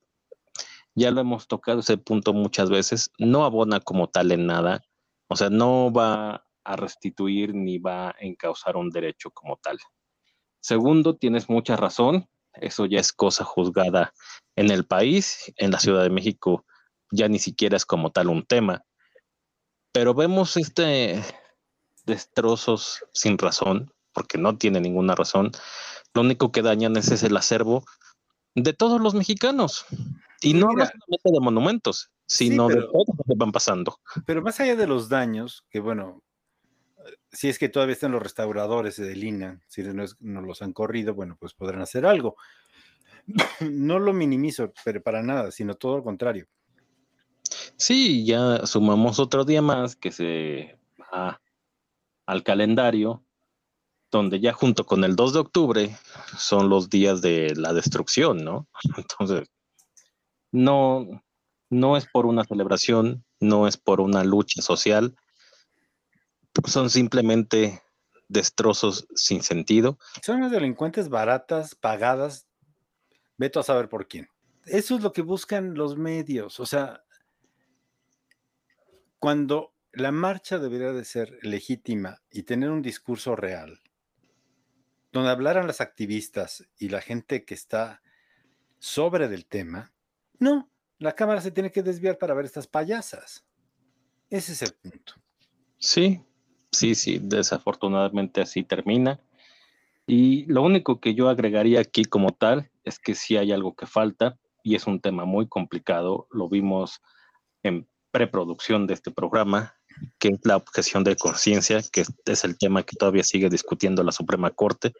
[0.96, 4.84] ya lo hemos tocado ese punto muchas veces, no abona como tal en nada.
[5.30, 9.80] O sea, no va a restituir ni va a encauzar un derecho como tal.
[10.62, 14.14] Segundo, tienes mucha razón, eso ya es cosa juzgada
[14.56, 16.66] en el país, en la Ciudad de México
[17.12, 18.84] ya ni siquiera es como tal un tema.
[19.92, 21.22] Pero vemos este
[22.06, 25.52] destrozos sin razón, porque no tiene ninguna razón.
[26.14, 27.86] Lo único que dañan es, el acervo
[28.56, 29.86] de todos los mexicanos.
[30.42, 34.00] Y no solamente de monumentos, sino de todo lo que van pasando.
[34.26, 36.24] Pero más allá de los daños, que bueno,
[37.32, 41.14] si es que todavía están los restauradores de Lina, si no, no los han corrido,
[41.14, 42.36] bueno, pues podrán hacer algo.
[43.62, 46.48] No lo minimizo, pero para nada, sino todo lo contrario.
[47.78, 51.42] Sí, ya sumamos otro día más que se va
[52.26, 53.24] al calendario,
[54.12, 55.98] donde ya junto con el 2 de octubre
[56.38, 58.68] son los días de la destrucción, ¿no?
[58.98, 59.50] Entonces,
[60.52, 61.24] no,
[61.70, 65.16] no es por una celebración, no es por una lucha social,
[66.66, 67.82] son simplemente
[68.28, 70.00] destrozos sin sentido.
[70.24, 72.48] Son las delincuentes baratas, pagadas,
[73.38, 74.30] veto a saber por quién.
[74.66, 76.60] Eso es lo que buscan los medios.
[76.60, 77.04] O sea,
[79.20, 83.82] cuando la marcha debería de ser legítima y tener un discurso real,
[85.12, 88.02] donde hablaran las activistas y la gente que está
[88.80, 89.92] sobre del tema,
[90.40, 93.46] no, la cámara se tiene que desviar para ver estas payasas.
[94.30, 95.16] Ese es el punto.
[95.78, 96.24] Sí,
[96.72, 99.20] sí, sí, desafortunadamente así termina.
[100.08, 103.86] Y lo único que yo agregaría aquí como tal es que sí hay algo que
[103.86, 106.28] falta y es un tema muy complicado.
[106.32, 107.02] Lo vimos
[107.64, 109.76] en preproducción de este programa
[110.20, 114.12] que es la objeción de conciencia, que es el tema que todavía sigue discutiendo la
[114.12, 114.94] Suprema Corte.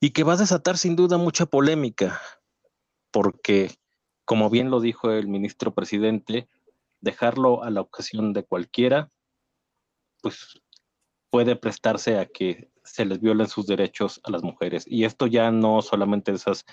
[0.00, 2.20] y que va a desatar sin duda mucha polémica,
[3.10, 3.70] porque,
[4.26, 6.46] como bien lo dijo el ministro presidente,
[7.00, 9.08] dejarlo a la ocasión de cualquiera,
[10.24, 10.58] pues
[11.28, 14.84] puede prestarse a que se les violen sus derechos a las mujeres.
[14.86, 16.64] Y esto ya no solamente esas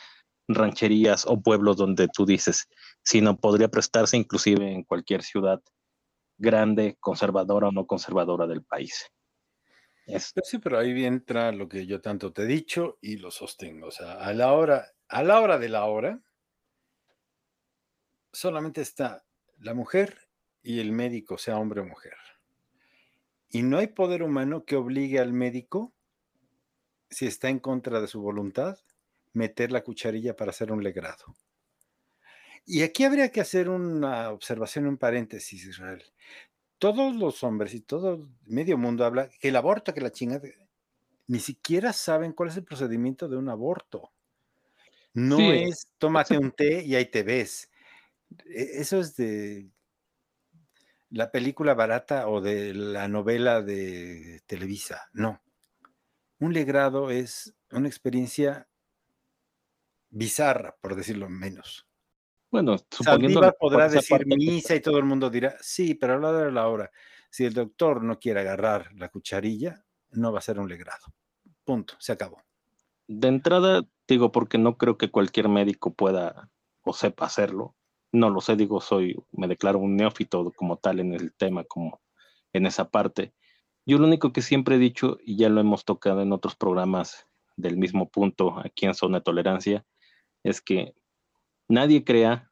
[0.48, 2.70] rancherías o pueblos donde tú dices,
[3.04, 5.62] sino podría prestarse inclusive en cualquier ciudad
[6.38, 9.12] grande, conservadora o no conservadora del país.
[10.06, 13.88] Pues sí, pero ahí entra lo que yo tanto te he dicho y lo sostengo.
[13.88, 16.22] O sea, a la hora, a la hora de la hora,
[18.32, 19.26] solamente está
[19.58, 20.30] la mujer
[20.64, 22.16] y el médico, sea hombre o mujer.
[23.52, 25.94] Y no hay poder humano que obligue al médico,
[27.10, 28.80] si está en contra de su voluntad,
[29.34, 31.36] meter la cucharilla para hacer un legrado.
[32.66, 36.04] Y aquí habría que hacer una observación, un paréntesis, Israel.
[36.78, 40.48] Todos los hombres y todo medio mundo habla que el aborto, que la chingada,
[41.28, 44.12] ni siquiera saben cuál es el procedimiento de un aborto.
[45.14, 47.70] No es tómate un té y ahí te ves.
[48.46, 49.70] E, eso es de
[51.12, 55.10] la película barata o de la novela de Televisa.
[55.14, 55.42] No.
[56.40, 58.68] Un legrado es una experiencia
[60.10, 61.86] bizarra, por decirlo menos.
[62.50, 66.46] Bueno, suponiendo podrá decir misa y todo el mundo dirá, sí, pero a la hora
[66.46, 66.92] de la hora,
[67.30, 71.14] si el doctor no quiere agarrar la cucharilla, no va a ser un legrado.
[71.64, 72.42] Punto, se acabó.
[73.08, 76.50] De entrada, digo, porque no creo que cualquier médico pueda
[76.82, 77.76] o sepa hacerlo.
[78.12, 82.02] No lo sé, digo, soy, me declaro un neófito como tal en el tema, como
[82.54, 83.34] en esa parte.
[83.86, 87.28] Yo lo único que siempre he dicho, y ya lo hemos tocado en otros programas
[87.56, 89.86] del mismo punto aquí en Zona de Tolerancia,
[90.44, 90.94] es que
[91.68, 92.52] nadie crea,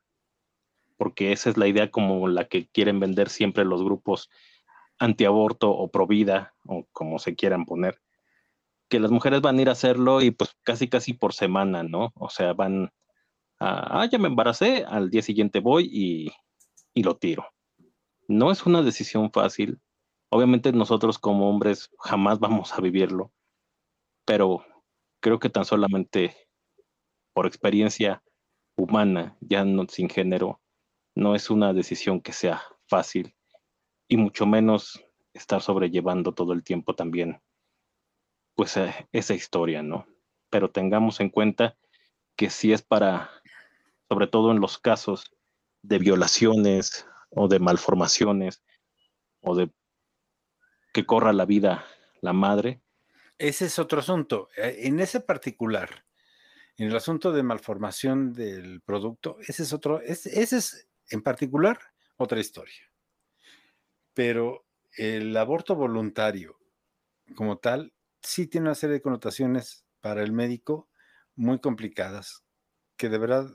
[0.97, 4.29] porque esa es la idea como la que quieren vender siempre los grupos
[4.97, 8.01] antiaborto o pro vida, o como se quieran poner,
[8.89, 12.11] que las mujeres van a ir a hacerlo y pues casi casi por semana, ¿no?
[12.15, 12.91] O sea, van
[13.59, 16.31] ah, ya me embaracé, al día siguiente voy y,
[16.93, 17.45] y lo tiro.
[18.27, 19.79] No es una decisión fácil.
[20.29, 23.31] Obviamente nosotros como hombres jamás vamos a vivirlo,
[24.25, 24.63] pero
[25.19, 26.35] creo que tan solamente
[27.33, 28.23] por experiencia
[28.75, 30.61] humana, ya no sin género,
[31.15, 33.35] no es una decisión que sea fácil
[34.07, 35.03] y mucho menos
[35.33, 37.41] estar sobrellevando todo el tiempo también
[38.59, 40.05] pues eh, esa historia, ¿no?
[40.49, 41.77] Pero tengamos en cuenta
[42.39, 43.29] que si es para,
[44.07, 45.35] sobre todo en los casos
[45.81, 48.63] de violaciones o de malformaciones
[49.41, 49.73] o de
[50.93, 51.85] que corra la vida
[52.21, 52.81] la madre.
[53.37, 54.47] Ese es otro asunto.
[54.55, 56.05] Eh, en ese particular,
[56.77, 61.77] en el asunto de malformación del producto, ese es otro, ese, es en particular
[62.15, 62.89] otra historia.
[64.13, 66.57] Pero el aborto voluntario
[67.35, 70.88] como tal sí tiene una serie de connotaciones para el médico
[71.39, 72.43] muy complicadas,
[72.97, 73.47] que de verdad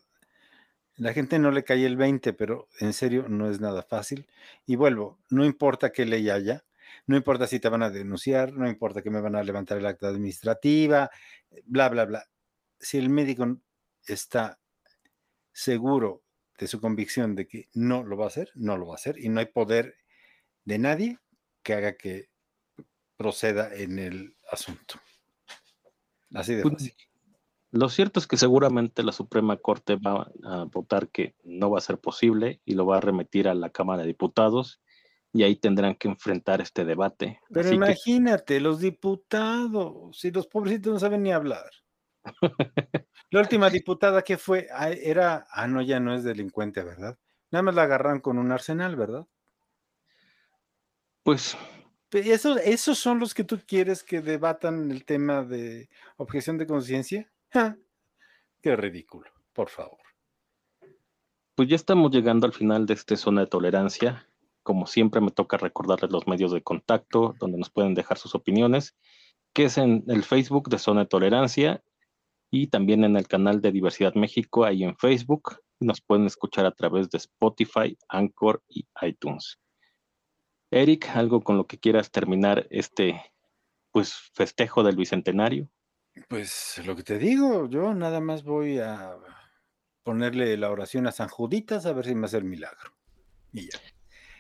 [0.97, 4.29] la gente no le cae el 20, pero en serio no es nada fácil.
[4.65, 6.65] Y vuelvo, no importa qué ley haya,
[7.07, 9.87] no importa si te van a denunciar, no importa que me van a levantar el
[9.87, 11.11] acta administrativa,
[11.67, 12.25] bla, bla, bla
[12.85, 13.59] si el médico
[14.07, 14.61] está
[15.53, 16.23] seguro
[16.59, 19.19] de su convicción de que no lo va a hacer, no lo va a hacer
[19.19, 19.97] y no hay poder
[20.65, 21.19] de nadie
[21.63, 22.29] que haga que
[23.17, 25.01] proceda en el asunto.
[26.35, 26.95] Así de pues, fácil.
[27.75, 31.83] Lo cierto es que seguramente la Suprema Corte va a votar que no va a
[31.83, 34.81] ser posible y lo va a remitir a la Cámara de Diputados
[35.33, 37.41] y ahí tendrán que enfrentar este debate.
[37.53, 41.69] Pero imagínate, los diputados, si los pobrecitos no saben ni hablar.
[43.33, 47.19] La última diputada que fue, ah, era, ah, no, ya no es delincuente, ¿verdad?
[47.51, 49.27] Nada más la agarran con un arsenal, ¿verdad?
[51.25, 51.57] Pues.
[52.13, 57.34] Eso, ¿Esos son los que tú quieres que debatan el tema de objeción de conciencia?
[58.61, 59.99] Qué ridículo, por favor.
[61.55, 64.29] Pues ya estamos llegando al final de esta zona de tolerancia.
[64.65, 68.97] Como siempre, me toca recordarles los medios de contacto donde nos pueden dejar sus opiniones,
[69.53, 71.85] que es en el Facebook de Zona de Tolerancia
[72.51, 75.59] y también en el canal de Diversidad México, ahí en Facebook.
[75.79, 79.61] Nos pueden escuchar a través de Spotify, Anchor y iTunes.
[80.73, 83.23] Eric, algo con lo que quieras terminar este
[83.93, 85.69] pues festejo del bicentenario.
[86.29, 89.17] Pues lo que te digo, yo nada más voy a
[90.03, 92.93] ponerle la oración a San Juditas a ver si me hace el milagro.
[93.53, 93.79] Y ya.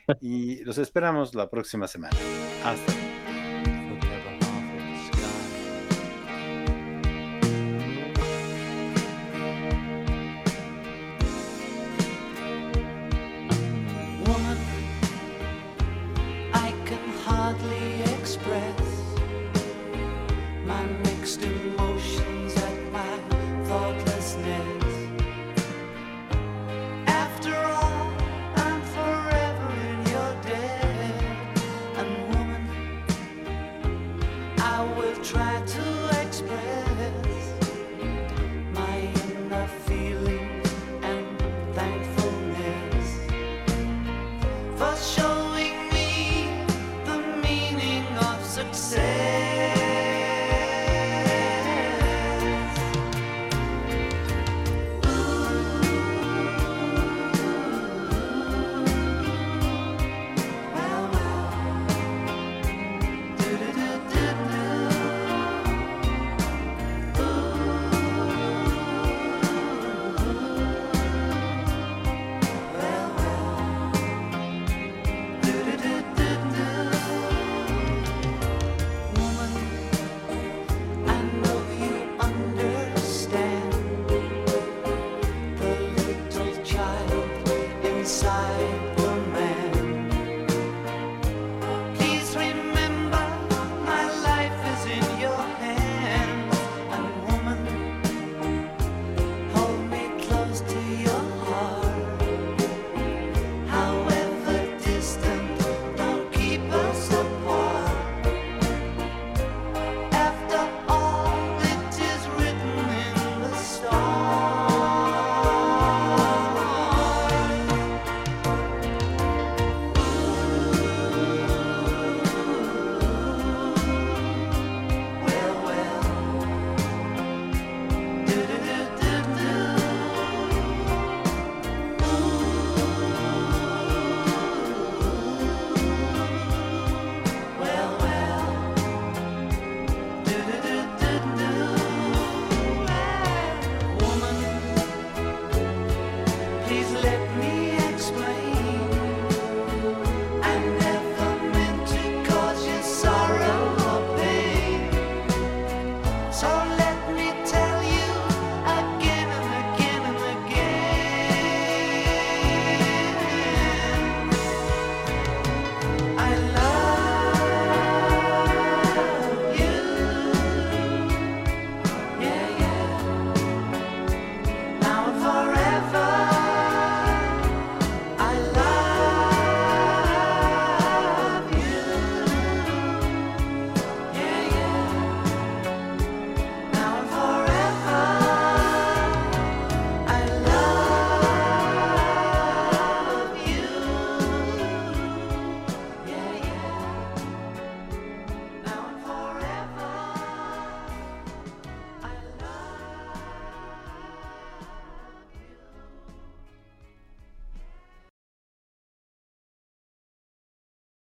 [0.20, 2.16] y los esperamos la próxima semana.
[2.64, 2.93] Hasta